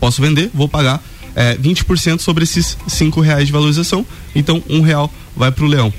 Posso 0.00 0.20
vender, 0.20 0.50
vou 0.52 0.68
pagar 0.68 1.00
é, 1.34 1.56
20% 1.56 2.20
sobre 2.20 2.44
esses 2.44 2.76
cinco 2.88 3.20
reais 3.20 3.46
de 3.46 3.52
valorização. 3.52 4.06
Então, 4.34 4.62
um 4.68 4.80
real 4.80 5.12
vai 5.36 5.50
para 5.50 5.64
o 5.64 5.68
leão. 5.68 5.92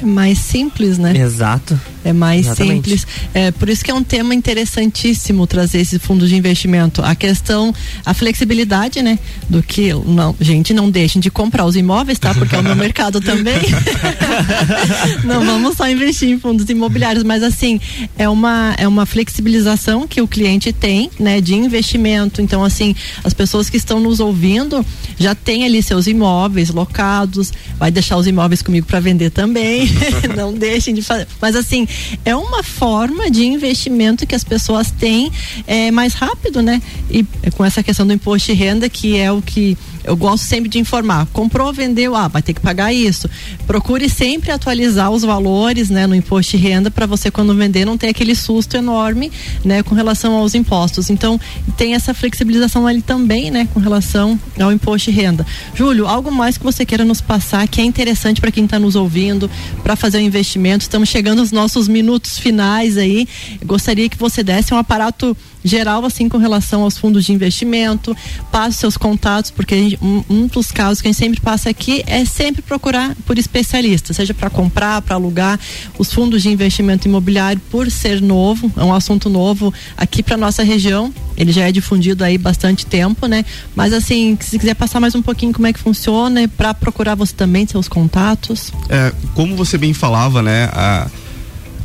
É 0.00 0.04
mais 0.04 0.38
simples, 0.38 0.98
né? 0.98 1.16
Exato. 1.16 1.78
É 2.04 2.12
mais 2.12 2.46
Exatamente. 2.46 2.74
simples. 2.74 3.06
É, 3.34 3.50
por 3.50 3.68
isso 3.68 3.84
que 3.84 3.90
é 3.90 3.94
um 3.94 4.02
tema 4.02 4.34
interessantíssimo 4.34 5.46
trazer 5.46 5.80
esse 5.80 5.98
fundo 5.98 6.26
de 6.26 6.34
investimento. 6.34 7.02
A 7.02 7.14
questão, 7.14 7.74
a 8.04 8.14
flexibilidade, 8.14 9.02
né? 9.02 9.18
Do 9.48 9.62
que, 9.62 9.92
não, 9.92 10.34
gente, 10.40 10.72
não 10.72 10.90
deixem 10.90 11.20
de 11.20 11.30
comprar 11.30 11.64
os 11.66 11.76
imóveis, 11.76 12.18
tá? 12.18 12.34
Porque 12.34 12.54
é 12.54 12.58
o 12.58 12.62
meu 12.62 12.76
mercado 12.76 13.20
também. 13.20 13.60
não 15.24 15.44
vamos 15.44 15.76
só 15.76 15.88
investir 15.88 16.28
em 16.28 16.38
fundos 16.38 16.68
imobiliários, 16.68 17.22
mas 17.22 17.42
assim, 17.42 17.80
é 18.16 18.28
uma, 18.28 18.74
é 18.78 18.88
uma 18.88 19.04
flexibilização 19.04 20.06
que 20.06 20.22
o 20.22 20.28
cliente 20.28 20.72
tem, 20.72 21.10
né? 21.18 21.40
De 21.40 21.54
investimento. 21.54 22.40
Então, 22.40 22.64
assim, 22.64 22.94
as 23.22 23.34
pessoas 23.34 23.68
que 23.68 23.76
estão 23.76 24.00
nos 24.00 24.20
ouvindo 24.20 24.84
já 25.18 25.34
têm 25.34 25.64
ali 25.64 25.82
seus 25.82 26.06
imóveis 26.06 26.70
locados, 26.70 27.52
vai 27.78 27.90
deixar 27.90 28.16
os 28.16 28.26
imóveis 28.26 28.62
comigo 28.62 28.86
para 28.86 29.00
vender 29.00 29.30
também. 29.30 29.88
não 30.36 30.52
deixem 30.52 30.94
de 30.94 31.02
fazer. 31.02 31.26
Mas 31.40 31.54
assim, 31.54 31.86
é 32.24 32.34
uma 32.34 32.62
forma 32.62 33.30
de 33.30 33.44
investimento 33.44 34.26
que 34.26 34.34
as 34.34 34.44
pessoas 34.44 34.90
têm 34.90 35.30
é, 35.66 35.90
mais 35.90 36.14
rápido, 36.14 36.62
né? 36.62 36.80
E 37.10 37.24
com 37.56 37.64
essa 37.64 37.82
questão 37.82 38.06
do 38.06 38.12
imposto 38.12 38.52
de 38.52 38.58
renda, 38.58 38.88
que 38.88 39.16
é 39.16 39.30
o 39.30 39.42
que 39.42 39.76
eu 40.04 40.16
gosto 40.16 40.44
sempre 40.44 40.68
de 40.68 40.78
informar. 40.78 41.26
Comprou, 41.32 41.72
vendeu, 41.72 42.14
ah, 42.16 42.28
vai 42.28 42.42
ter 42.42 42.54
que 42.54 42.60
pagar 42.60 42.92
isso. 42.92 43.28
Procure 43.66 44.08
sempre 44.08 44.50
atualizar 44.50 45.10
os 45.10 45.22
valores, 45.22 45.90
né, 45.90 46.06
no 46.06 46.14
imposto 46.14 46.56
de 46.56 46.62
renda 46.62 46.90
para 46.90 47.06
você 47.06 47.30
quando 47.30 47.54
vender 47.54 47.84
não 47.84 47.98
ter 47.98 48.08
aquele 48.08 48.34
susto 48.34 48.76
enorme, 48.76 49.30
né, 49.64 49.82
com 49.82 49.94
relação 49.94 50.34
aos 50.34 50.54
impostos. 50.54 51.10
Então, 51.10 51.38
tem 51.76 51.94
essa 51.94 52.14
flexibilização 52.14 52.86
ali 52.86 53.02
também, 53.02 53.50
né, 53.50 53.68
com 53.72 53.80
relação 53.80 54.38
ao 54.58 54.72
imposto 54.72 55.10
de 55.10 55.16
renda. 55.16 55.46
Júlio, 55.74 56.06
algo 56.06 56.30
mais 56.32 56.56
que 56.56 56.64
você 56.64 56.84
queira 56.84 57.04
nos 57.04 57.20
passar 57.20 57.68
que 57.68 57.80
é 57.80 57.84
interessante 57.84 58.40
para 58.40 58.50
quem 58.50 58.64
está 58.64 58.78
nos 58.78 58.96
ouvindo, 58.96 59.50
para 59.82 59.96
fazer 59.96 60.18
o 60.18 60.20
um 60.20 60.24
investimento. 60.24 60.82
Estamos 60.82 61.08
chegando 61.08 61.40
aos 61.40 61.52
nossos 61.52 61.79
minutos 61.88 62.38
finais 62.38 62.96
aí. 62.96 63.26
Gostaria 63.64 64.08
que 64.08 64.16
você 64.16 64.42
desse 64.42 64.72
um 64.72 64.76
aparato 64.76 65.36
geral 65.64 66.04
assim 66.04 66.28
com 66.28 66.38
relação 66.38 66.82
aos 66.82 66.96
fundos 66.96 67.24
de 67.24 67.32
investimento, 67.32 68.16
passe 68.50 68.78
seus 68.78 68.96
contatos, 68.96 69.50
porque 69.50 69.98
um, 70.00 70.24
um, 70.28 70.46
dos 70.46 70.72
casos 70.72 71.00
que 71.00 71.08
a 71.08 71.12
gente 71.12 71.18
sempre 71.18 71.40
passa 71.40 71.70
aqui 71.70 72.02
é 72.06 72.24
sempre 72.24 72.62
procurar 72.62 73.14
por 73.26 73.38
especialistas, 73.38 74.16
seja 74.16 74.32
para 74.34 74.50
comprar, 74.50 75.02
para 75.02 75.14
alugar 75.14 75.58
os 75.98 76.12
fundos 76.12 76.42
de 76.42 76.48
investimento 76.48 77.06
imobiliário, 77.06 77.60
por 77.70 77.90
ser 77.90 78.20
novo, 78.20 78.72
é 78.76 78.84
um 78.84 78.94
assunto 78.94 79.28
novo 79.28 79.72
aqui 79.96 80.22
para 80.22 80.36
nossa 80.36 80.62
região. 80.62 81.12
Ele 81.36 81.52
já 81.52 81.68
é 81.68 81.72
difundido 81.72 82.22
aí 82.22 82.36
bastante 82.36 82.84
tempo, 82.84 83.26
né? 83.26 83.44
Mas 83.74 83.94
assim, 83.94 84.36
se 84.40 84.58
quiser 84.58 84.74
passar 84.74 85.00
mais 85.00 85.14
um 85.14 85.22
pouquinho 85.22 85.52
como 85.52 85.66
é 85.66 85.72
que 85.72 85.78
funciona, 85.78 86.46
para 86.48 86.74
procurar 86.74 87.14
você 87.14 87.34
também 87.34 87.66
seus 87.66 87.88
contatos. 87.88 88.72
É, 88.88 89.12
como 89.34 89.56
você 89.56 89.78
bem 89.78 89.94
falava, 89.94 90.42
né? 90.42 90.68
A 90.72 91.08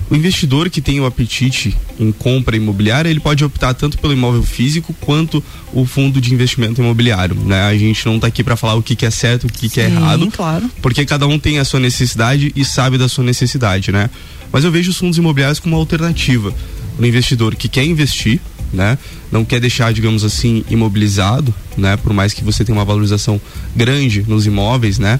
o 0.09 0.15
investidor 0.15 0.69
que 0.69 0.81
tem 0.81 0.99
o 0.99 1.05
apetite 1.05 1.75
em 1.99 2.11
compra 2.11 2.55
imobiliária, 2.55 3.09
ele 3.09 3.19
pode 3.19 3.43
optar 3.43 3.73
tanto 3.73 3.97
pelo 3.97 4.13
imóvel 4.13 4.43
físico 4.43 4.95
quanto 5.01 5.43
o 5.73 5.85
fundo 5.85 6.21
de 6.21 6.33
investimento 6.33 6.81
imobiliário, 6.81 7.35
né? 7.35 7.63
A 7.63 7.77
gente 7.77 8.05
não 8.05 8.15
está 8.15 8.27
aqui 8.27 8.43
para 8.43 8.55
falar 8.55 8.75
o 8.75 8.83
que, 8.83 8.95
que, 8.95 9.05
é 9.05 9.11
certo, 9.11 9.47
o 9.47 9.51
que, 9.51 9.67
que 9.67 9.81
é 9.81 9.85
errado, 9.85 10.29
claro. 10.31 10.69
porque 10.81 11.05
cada 11.05 11.25
um 11.27 11.39
tem 11.39 11.57
a 11.57 11.65
sua 11.65 11.79
necessidade 11.79 12.51
e 12.55 12.63
sabe 12.63 12.97
da 12.97 13.09
sua 13.09 13.23
necessidade, 13.23 13.91
né? 13.91 14.09
Mas 14.51 14.63
eu 14.63 14.71
vejo 14.71 14.91
os 14.91 14.97
fundos 14.97 15.17
imobiliários 15.17 15.59
como 15.59 15.75
uma 15.75 15.81
alternativa 15.81 16.53
para 16.95 17.03
o 17.03 17.07
investidor 17.07 17.55
que 17.55 17.67
quer 17.67 17.83
investir, 17.83 18.39
né? 18.71 18.97
Não 19.31 19.43
quer 19.43 19.59
deixar, 19.59 19.91
digamos 19.91 20.23
assim, 20.23 20.63
imobilizado, 20.69 21.53
né? 21.75 21.97
Por 21.97 22.13
mais 22.13 22.33
que 22.33 22.43
você 22.43 22.63
tenha 22.63 22.77
uma 22.77 22.85
valorização 22.85 23.41
grande 23.75 24.23
nos 24.27 24.45
imóveis, 24.45 24.99
né? 24.99 25.19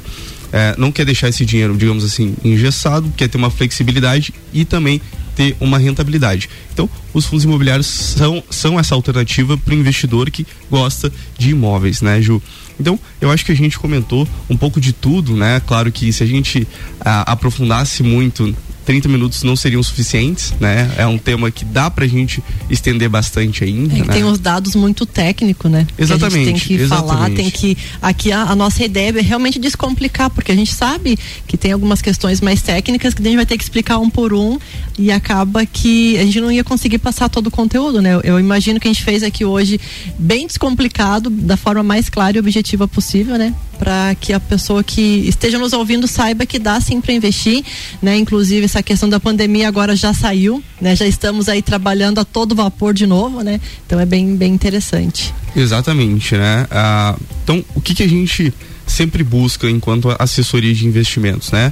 É, 0.55 0.73
não 0.77 0.89
quer 0.89 1.03
deixar 1.03 1.27
esse 1.27 1.45
dinheiro, 1.45 1.75
digamos 1.75 2.05
assim, 2.05 2.33
engessado, 2.41 3.11
quer 3.17 3.27
ter 3.27 3.37
uma 3.37 3.49
flexibilidade 3.49 4.33
e 4.53 4.63
também 4.63 5.01
ter 5.35 5.53
uma 5.59 5.77
rentabilidade. 5.77 6.49
Então, 6.73 6.89
os 7.13 7.25
fundos 7.25 7.43
imobiliários 7.43 7.87
são, 7.87 8.41
são 8.49 8.79
essa 8.79 8.95
alternativa 8.95 9.57
para 9.57 9.73
o 9.73 9.77
investidor 9.77 10.31
que 10.31 10.47
gosta 10.71 11.11
de 11.37 11.49
imóveis, 11.49 12.01
né, 12.01 12.21
Ju? 12.21 12.41
Então, 12.79 12.97
eu 13.19 13.29
acho 13.29 13.43
que 13.43 13.51
a 13.51 13.55
gente 13.55 13.77
comentou 13.77 14.25
um 14.49 14.55
pouco 14.55 14.79
de 14.79 14.93
tudo, 14.93 15.35
né? 15.35 15.61
Claro 15.67 15.91
que 15.91 16.13
se 16.13 16.23
a 16.23 16.25
gente 16.25 16.65
a, 17.01 17.33
aprofundasse 17.33 18.01
muito 18.01 18.55
30 18.85 19.09
minutos 19.09 19.43
não 19.43 19.55
seriam 19.55 19.81
suficientes, 19.81 20.53
né? 20.59 20.91
É 20.97 21.07
um 21.07 21.17
tema 21.17 21.49
que 21.49 21.65
dá 21.65 21.89
pra 21.89 22.05
gente 22.05 22.43
estender 22.69 23.09
bastante 23.09 23.63
ainda. 23.63 23.93
É 23.93 24.01
que 24.01 24.07
né? 24.07 24.13
tem 24.13 24.23
uns 24.23 24.39
dados 24.39 24.75
muito 24.75 25.05
técnicos, 25.05 25.69
né? 25.71 25.87
Exatamente. 25.97 26.33
Que 26.33 26.49
a 26.49 26.53
gente 26.53 26.67
tem 26.67 26.77
que 26.77 26.83
exatamente. 26.83 27.13
falar, 27.13 27.29
tem 27.31 27.49
que. 27.49 27.77
Aqui 28.01 28.31
a, 28.31 28.43
a, 28.43 28.55
nossa 28.55 28.83
ideia 28.83 29.17
é 29.17 29.21
realmente 29.21 29.57
descomplicar, 29.57 30.29
porque 30.29 30.51
a 30.51 30.55
gente 30.55 30.73
sabe 30.73 31.17
que 31.47 31.57
tem 31.57 31.71
algumas 31.71 32.01
questões 32.01 32.39
mais 32.41 32.61
técnicas 32.61 33.13
que 33.13 33.21
a 33.21 33.25
gente 33.25 33.35
vai 33.35 33.45
ter 33.45 33.57
que 33.57 33.63
explicar 33.63 33.97
um 33.97 34.09
por 34.09 34.33
um 34.33 34.59
e 34.97 35.11
acaba 35.11 35.65
que 35.65 36.17
a 36.17 36.23
gente 36.23 36.39
não 36.39 36.51
ia 36.51 36.63
conseguir 36.63 36.99
passar 36.99 37.27
todo 37.27 37.47
o 37.47 37.51
conteúdo, 37.51 38.01
né? 38.01 38.15
Eu, 38.15 38.21
eu 38.21 38.39
imagino 38.39 38.79
que 38.79 38.87
a 38.87 38.91
gente 38.93 39.03
fez 39.03 39.23
aqui 39.23 39.43
hoje 39.43 39.79
bem 40.19 40.45
descomplicado, 40.45 41.29
da 41.29 41.57
forma 41.57 41.81
mais 41.81 42.07
clara 42.07 42.37
e 42.37 42.39
objetiva 42.39 42.87
possível, 42.87 43.37
né? 43.37 43.53
Para 43.77 44.15
que 44.15 44.31
a 44.31 44.39
pessoa 44.39 44.83
que 44.83 45.01
esteja 45.27 45.59
nos 45.59 45.73
ouvindo 45.73 46.07
saiba 46.07 46.45
que 46.45 46.57
dá 46.57 46.79
sim 46.79 47.01
para 47.01 47.13
investir, 47.13 47.63
né? 48.01 48.17
Inclusive 48.17 48.65
essa 48.65 48.81
questão 48.81 49.09
da 49.09 49.19
pandemia 49.19 49.67
agora 49.67 49.95
já 49.95 50.13
saiu, 50.13 50.63
né? 50.79 50.95
Já 50.95 51.05
estamos 51.05 51.49
aí 51.49 51.61
trabalhando 51.61 52.19
a 52.19 52.25
todo 52.25 52.55
vapor 52.55 52.93
de 52.93 53.05
novo, 53.05 53.41
né? 53.41 53.59
Então 53.85 53.99
é 53.99 54.05
bem, 54.05 54.35
bem 54.35 54.53
interessante. 54.53 55.33
Exatamente, 55.55 56.35
né? 56.35 56.67
Ah, 56.71 57.15
então, 57.43 57.63
o 57.75 57.81
que, 57.81 57.93
que 57.93 58.03
a 58.03 58.07
gente 58.07 58.53
sempre 58.88 59.23
busca 59.23 59.69
enquanto 59.69 60.15
assessoria 60.19 60.73
de 60.73 60.85
investimentos, 60.85 61.51
né? 61.51 61.71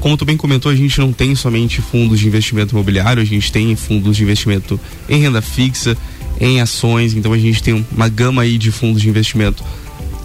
Como 0.00 0.16
tu 0.16 0.24
bem 0.24 0.36
comentou, 0.36 0.70
a 0.70 0.76
gente 0.76 0.98
não 1.00 1.12
tem 1.12 1.34
somente 1.34 1.80
fundos 1.80 2.20
de 2.20 2.26
investimento 2.26 2.74
imobiliário, 2.74 3.22
a 3.22 3.24
gente 3.24 3.50
tem 3.50 3.74
fundos 3.74 4.16
de 4.16 4.22
investimento 4.22 4.78
em 5.08 5.20
renda 5.20 5.40
fixa, 5.40 5.96
em 6.40 6.60
ações, 6.60 7.14
então 7.14 7.32
a 7.32 7.38
gente 7.38 7.62
tem 7.62 7.86
uma 7.90 8.08
gama 8.08 8.42
aí 8.42 8.58
de 8.58 8.70
fundos 8.70 9.00
de 9.00 9.08
investimento 9.08 9.64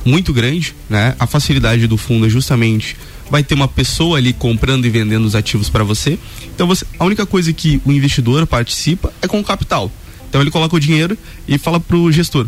muito 0.05 0.33
grande, 0.33 0.75
né? 0.89 1.15
A 1.19 1.27
facilidade 1.27 1.87
do 1.87 1.97
fundo 1.97 2.25
é 2.25 2.29
justamente 2.29 2.95
vai 3.29 3.43
ter 3.43 3.53
uma 3.53 3.67
pessoa 3.67 4.17
ali 4.17 4.33
comprando 4.33 4.85
e 4.85 4.89
vendendo 4.89 5.25
os 5.25 5.35
ativos 5.35 5.69
para 5.69 5.83
você. 5.83 6.17
Então 6.55 6.67
você, 6.67 6.85
a 6.97 7.05
única 7.05 7.25
coisa 7.25 7.53
que 7.53 7.81
o 7.85 7.91
investidor 7.91 8.45
participa 8.47 9.13
é 9.21 9.27
com 9.27 9.39
o 9.39 9.43
capital. 9.43 9.91
Então 10.27 10.41
ele 10.41 10.51
coloca 10.51 10.75
o 10.75 10.79
dinheiro 10.79 11.17
e 11.47 11.57
fala 11.57 11.79
pro 11.79 12.11
gestor: 12.11 12.47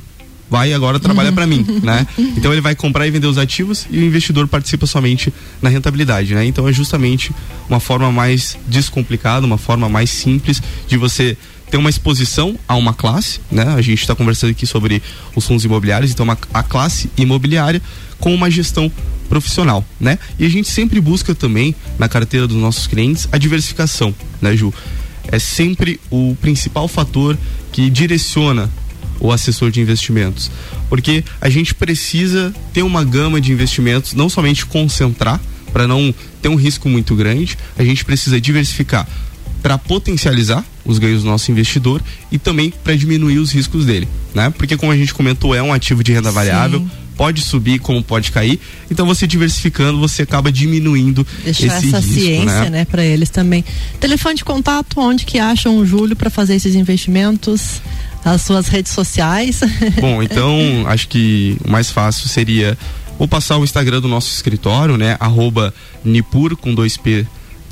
vai 0.49 0.73
agora 0.73 0.99
trabalha 0.99 1.31
para 1.31 1.47
mim, 1.47 1.65
né? 1.81 2.05
Então 2.37 2.51
ele 2.51 2.61
vai 2.61 2.75
comprar 2.75 3.07
e 3.07 3.11
vender 3.11 3.27
os 3.27 3.37
ativos 3.37 3.87
e 3.89 3.99
o 3.99 4.03
investidor 4.03 4.47
participa 4.47 4.85
somente 4.85 5.33
na 5.61 5.69
rentabilidade, 5.69 6.33
né? 6.35 6.45
Então 6.45 6.67
é 6.67 6.73
justamente 6.73 7.31
uma 7.69 7.79
forma 7.79 8.11
mais 8.11 8.57
descomplicada, 8.67 9.45
uma 9.45 9.57
forma 9.57 9.87
mais 9.87 10.09
simples 10.09 10.61
de 10.87 10.97
você 10.97 11.37
ter 11.71 11.77
uma 11.77 11.89
exposição 11.89 12.59
a 12.67 12.75
uma 12.75 12.93
classe, 12.93 13.39
né? 13.49 13.63
A 13.63 13.81
gente 13.81 14.01
está 14.01 14.13
conversando 14.13 14.51
aqui 14.51 14.67
sobre 14.67 15.01
os 15.33 15.47
fundos 15.47 15.63
imobiliários, 15.63 16.11
então 16.11 16.25
uma, 16.25 16.37
a 16.53 16.61
classe 16.61 17.09
imobiliária 17.17 17.81
com 18.19 18.35
uma 18.35 18.51
gestão 18.51 18.91
profissional, 19.29 19.83
né? 19.97 20.19
E 20.37 20.45
a 20.45 20.49
gente 20.49 20.67
sempre 20.67 20.99
busca 20.99 21.33
também 21.33 21.73
na 21.97 22.09
carteira 22.09 22.45
dos 22.45 22.57
nossos 22.57 22.87
clientes 22.87 23.27
a 23.31 23.37
diversificação, 23.37 24.13
né, 24.41 24.55
Ju? 24.55 24.73
É 25.31 25.39
sempre 25.39 25.97
o 26.11 26.35
principal 26.41 26.89
fator 26.89 27.37
que 27.71 27.89
direciona 27.89 28.69
o 29.17 29.31
assessor 29.31 29.71
de 29.71 29.79
investimentos, 29.79 30.51
porque 30.89 31.23
a 31.39 31.47
gente 31.47 31.73
precisa 31.73 32.53
ter 32.73 32.83
uma 32.83 33.03
gama 33.03 33.39
de 33.39 33.51
investimentos, 33.53 34.13
não 34.13 34.27
somente 34.27 34.65
concentrar 34.65 35.39
para 35.71 35.87
não 35.87 36.13
ter 36.41 36.49
um 36.49 36.55
risco 36.55 36.89
muito 36.89 37.15
grande, 37.15 37.57
a 37.77 37.83
gente 37.83 38.03
precisa 38.03 38.41
diversificar 38.41 39.07
para 39.61 39.77
potencializar 39.77 40.65
os 40.83 40.97
ganhos 40.97 41.23
do 41.23 41.29
nosso 41.29 41.51
investidor 41.51 42.01
e 42.31 42.37
também 42.37 42.73
para 42.83 42.95
diminuir 42.95 43.37
os 43.37 43.51
riscos 43.51 43.85
dele, 43.85 44.07
né? 44.33 44.49
Porque 44.49 44.75
como 44.75 44.91
a 44.91 44.97
gente 44.97 45.13
comentou, 45.13 45.53
é 45.53 45.61
um 45.61 45.71
ativo 45.71 46.03
de 46.03 46.11
renda 46.11 46.31
variável, 46.31 46.79
Sim. 46.79 46.91
pode 47.15 47.41
subir 47.41 47.79
como 47.79 48.03
pode 48.03 48.31
cair. 48.31 48.59
Então 48.89 49.05
você 49.05 49.27
diversificando, 49.27 49.99
você 49.99 50.23
acaba 50.23 50.51
diminuindo 50.51 51.25
Deixar 51.43 51.67
esse 51.67 51.87
essa 51.87 51.99
risco, 51.99 52.13
ciência, 52.13 52.63
né, 52.63 52.69
né 52.69 52.85
para 52.85 53.05
eles 53.05 53.29
também. 53.29 53.63
Telefone 53.99 54.35
de 54.35 54.43
contato, 54.43 54.99
onde 54.99 55.25
que 55.25 55.37
acham 55.37 55.77
o 55.77 55.85
Júlio 55.85 56.15
para 56.15 56.29
fazer 56.29 56.55
esses 56.55 56.75
investimentos? 56.75 57.81
As 58.23 58.43
suas 58.43 58.67
redes 58.67 58.91
sociais? 58.91 59.61
Bom, 59.99 60.21
então 60.21 60.55
acho 60.85 61.07
que 61.07 61.57
o 61.65 61.71
mais 61.71 61.89
fácil 61.89 62.29
seria 62.29 62.77
ou 63.17 63.27
passar 63.27 63.57
o 63.57 63.63
Instagram 63.63 63.99
do 63.99 64.07
nosso 64.07 64.31
escritório, 64.31 64.95
né? 64.95 65.17
Arroba 65.19 65.73
Nipur 66.03 66.55
com 66.55 66.73
dois 66.73 66.97
P 66.97 67.25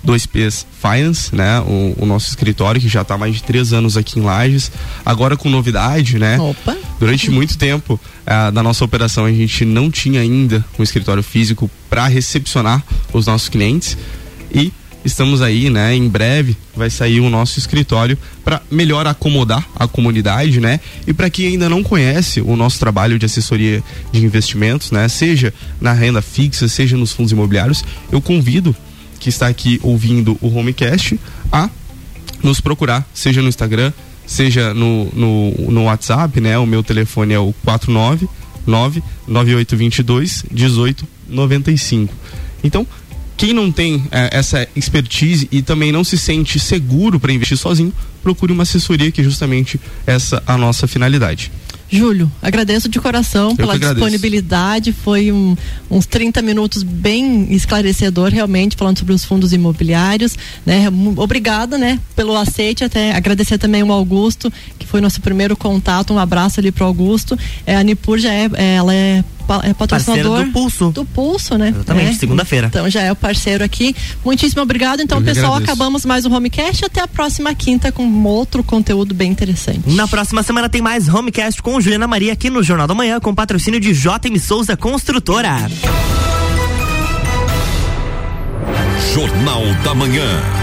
2Ps 0.05 0.65
Finance, 0.81 1.35
né? 1.35 1.59
O, 1.61 1.95
o, 1.99 2.05
nosso 2.05 2.29
escritório 2.29 2.79
que 2.79 2.87
já 2.87 3.01
está 3.01 3.15
há 3.15 3.17
mais 3.17 3.35
de 3.35 3.43
três 3.43 3.73
anos 3.73 3.97
aqui 3.97 4.19
em 4.19 4.23
Lages. 4.23 4.71
Agora 5.05 5.35
com 5.35 5.49
novidade, 5.49 6.17
né? 6.17 6.39
Opa. 6.39 6.77
Durante 6.99 7.29
muito 7.29 7.57
tempo 7.57 7.99
uh, 8.25 8.51
da 8.51 8.63
nossa 8.63 8.83
operação 8.83 9.25
a 9.25 9.31
gente 9.31 9.65
não 9.65 9.89
tinha 9.91 10.21
ainda 10.21 10.63
um 10.77 10.83
escritório 10.83 11.23
físico 11.23 11.69
para 11.89 12.07
recepcionar 12.07 12.83
os 13.13 13.25
nossos 13.25 13.49
clientes 13.49 13.97
e 14.53 14.71
estamos 15.03 15.41
aí, 15.41 15.69
né? 15.69 15.95
Em 15.95 16.07
breve 16.07 16.55
vai 16.75 16.89
sair 16.89 17.19
o 17.19 17.29
nosso 17.29 17.59
escritório 17.59 18.17
para 18.43 18.61
melhor 18.69 19.05
acomodar 19.07 19.67
a 19.75 19.87
comunidade, 19.87 20.59
né? 20.59 20.79
E 21.07 21.13
para 21.13 21.29
quem 21.29 21.47
ainda 21.47 21.69
não 21.69 21.83
conhece 21.83 22.41
o 22.41 22.55
nosso 22.55 22.79
trabalho 22.79 23.17
de 23.17 23.25
assessoria 23.25 23.83
de 24.11 24.23
investimentos, 24.23 24.91
né? 24.91 25.07
Seja 25.07 25.53
na 25.79 25.93
renda 25.93 26.21
fixa, 26.21 26.67
seja 26.67 26.97
nos 26.97 27.11
fundos 27.11 27.31
imobiliários, 27.31 27.83
eu 28.11 28.21
convido 28.21 28.75
que 29.19 29.29
está 29.29 29.47
aqui 29.47 29.79
ouvindo 29.83 30.37
o 30.41 30.47
Homecast 30.47 31.19
a 31.51 31.69
nos 32.41 32.61
procurar, 32.61 33.07
seja 33.13 33.41
no 33.41 33.49
Instagram, 33.49 33.91
seja 34.25 34.73
no, 34.73 35.05
no, 35.13 35.51
no 35.71 35.83
WhatsApp, 35.85 36.39
né? 36.39 36.57
O 36.57 36.65
meu 36.65 36.83
telefone 36.83 37.33
é 37.33 37.39
o 37.39 37.53
499 37.63 39.03
9822 39.27 40.45
1895. 40.51 42.13
Então, 42.63 42.87
quem 43.35 43.53
não 43.53 43.71
tem 43.71 44.03
é, 44.11 44.29
essa 44.37 44.67
expertise 44.75 45.47
e 45.51 45.61
também 45.61 45.91
não 45.91 46.03
se 46.03 46.17
sente 46.17 46.59
seguro 46.59 47.19
para 47.19 47.31
investir 47.31 47.57
sozinho, 47.57 47.93
procure 48.21 48.51
uma 48.51 48.63
assessoria 48.63 49.11
que 49.11 49.21
é 49.21 49.23
justamente 49.23 49.79
essa 50.05 50.43
a 50.45 50.57
nossa 50.57 50.87
finalidade. 50.87 51.51
Júlio, 51.91 52.31
agradeço 52.41 52.87
de 52.87 52.99
coração 52.99 53.49
Eu 53.51 53.55
pela 53.55 53.77
disponibilidade. 53.77 54.93
Foi 54.93 55.31
um, 55.31 55.57
uns 55.89 56.05
30 56.05 56.41
minutos 56.41 56.83
bem 56.83 57.51
esclarecedor, 57.51 58.29
realmente, 58.29 58.75
falando 58.75 58.99
sobre 58.99 59.13
os 59.13 59.25
fundos 59.25 59.53
imobiliários. 59.53 60.37
Né? 60.65 60.85
Obrigada 61.17 61.77
né, 61.77 61.99
pelo 62.15 62.35
aceite. 62.35 62.83
Até 62.83 63.15
agradecer 63.15 63.57
também 63.57 63.81
o 63.81 63.91
Augusto, 63.91 64.53
que 64.77 64.85
foi 64.85 65.01
nosso 65.01 65.19
primeiro 65.19 65.57
contato. 65.57 66.13
Um 66.13 66.19
abraço 66.19 66.59
ali 66.59 66.71
pro 66.71 66.85
Augusto. 66.85 67.37
É, 67.65 67.75
a 67.75 67.83
Nipur 67.83 68.19
já 68.19 68.31
é, 68.31 68.49
é 68.53 68.75
ela 68.75 68.93
é 68.93 69.23
é 69.63 69.73
patrocinador 69.73 70.23
Parceiro 70.23 70.47
do 70.47 70.51
Pulso. 70.53 70.91
Do 70.91 71.05
Pulso, 71.05 71.57
né? 71.57 71.69
Exatamente, 71.69 72.11
É. 72.11 72.13
segunda-feira. 72.19 72.67
Então 72.67 72.89
já 72.89 73.01
é 73.01 73.11
o 73.11 73.15
parceiro 73.15 73.63
aqui. 73.63 73.95
Muitíssimo 74.23 74.61
obrigado. 74.61 75.01
Então, 75.01 75.19
Eu 75.19 75.23
pessoal, 75.23 75.55
acabamos 75.55 76.05
mais 76.05 76.25
um 76.25 76.33
Homecast. 76.33 76.85
Até 76.85 77.01
a 77.01 77.07
próxima 77.07 77.53
quinta 77.53 77.91
com 77.91 78.23
outro 78.23 78.63
conteúdo 78.63 79.13
bem 79.13 79.31
interessante. 79.31 79.81
Na 79.87 80.07
próxima 80.07 80.43
semana 80.43 80.69
tem 80.69 80.81
mais 80.81 81.07
Homecast 81.07 81.61
com 81.61 81.79
Juliana 81.81 82.07
Maria 82.07 82.33
aqui 82.33 82.49
no 82.49 82.61
Jornal 82.63 82.87
da 82.87 82.93
Manhã, 82.95 83.19
com 83.19 83.33
patrocínio 83.33 83.79
de 83.79 83.93
JM 83.93 84.37
Souza 84.39 84.75
Construtora. 84.77 85.69
Jornal 89.13 89.63
da 89.83 89.95
Manhã. 89.95 90.58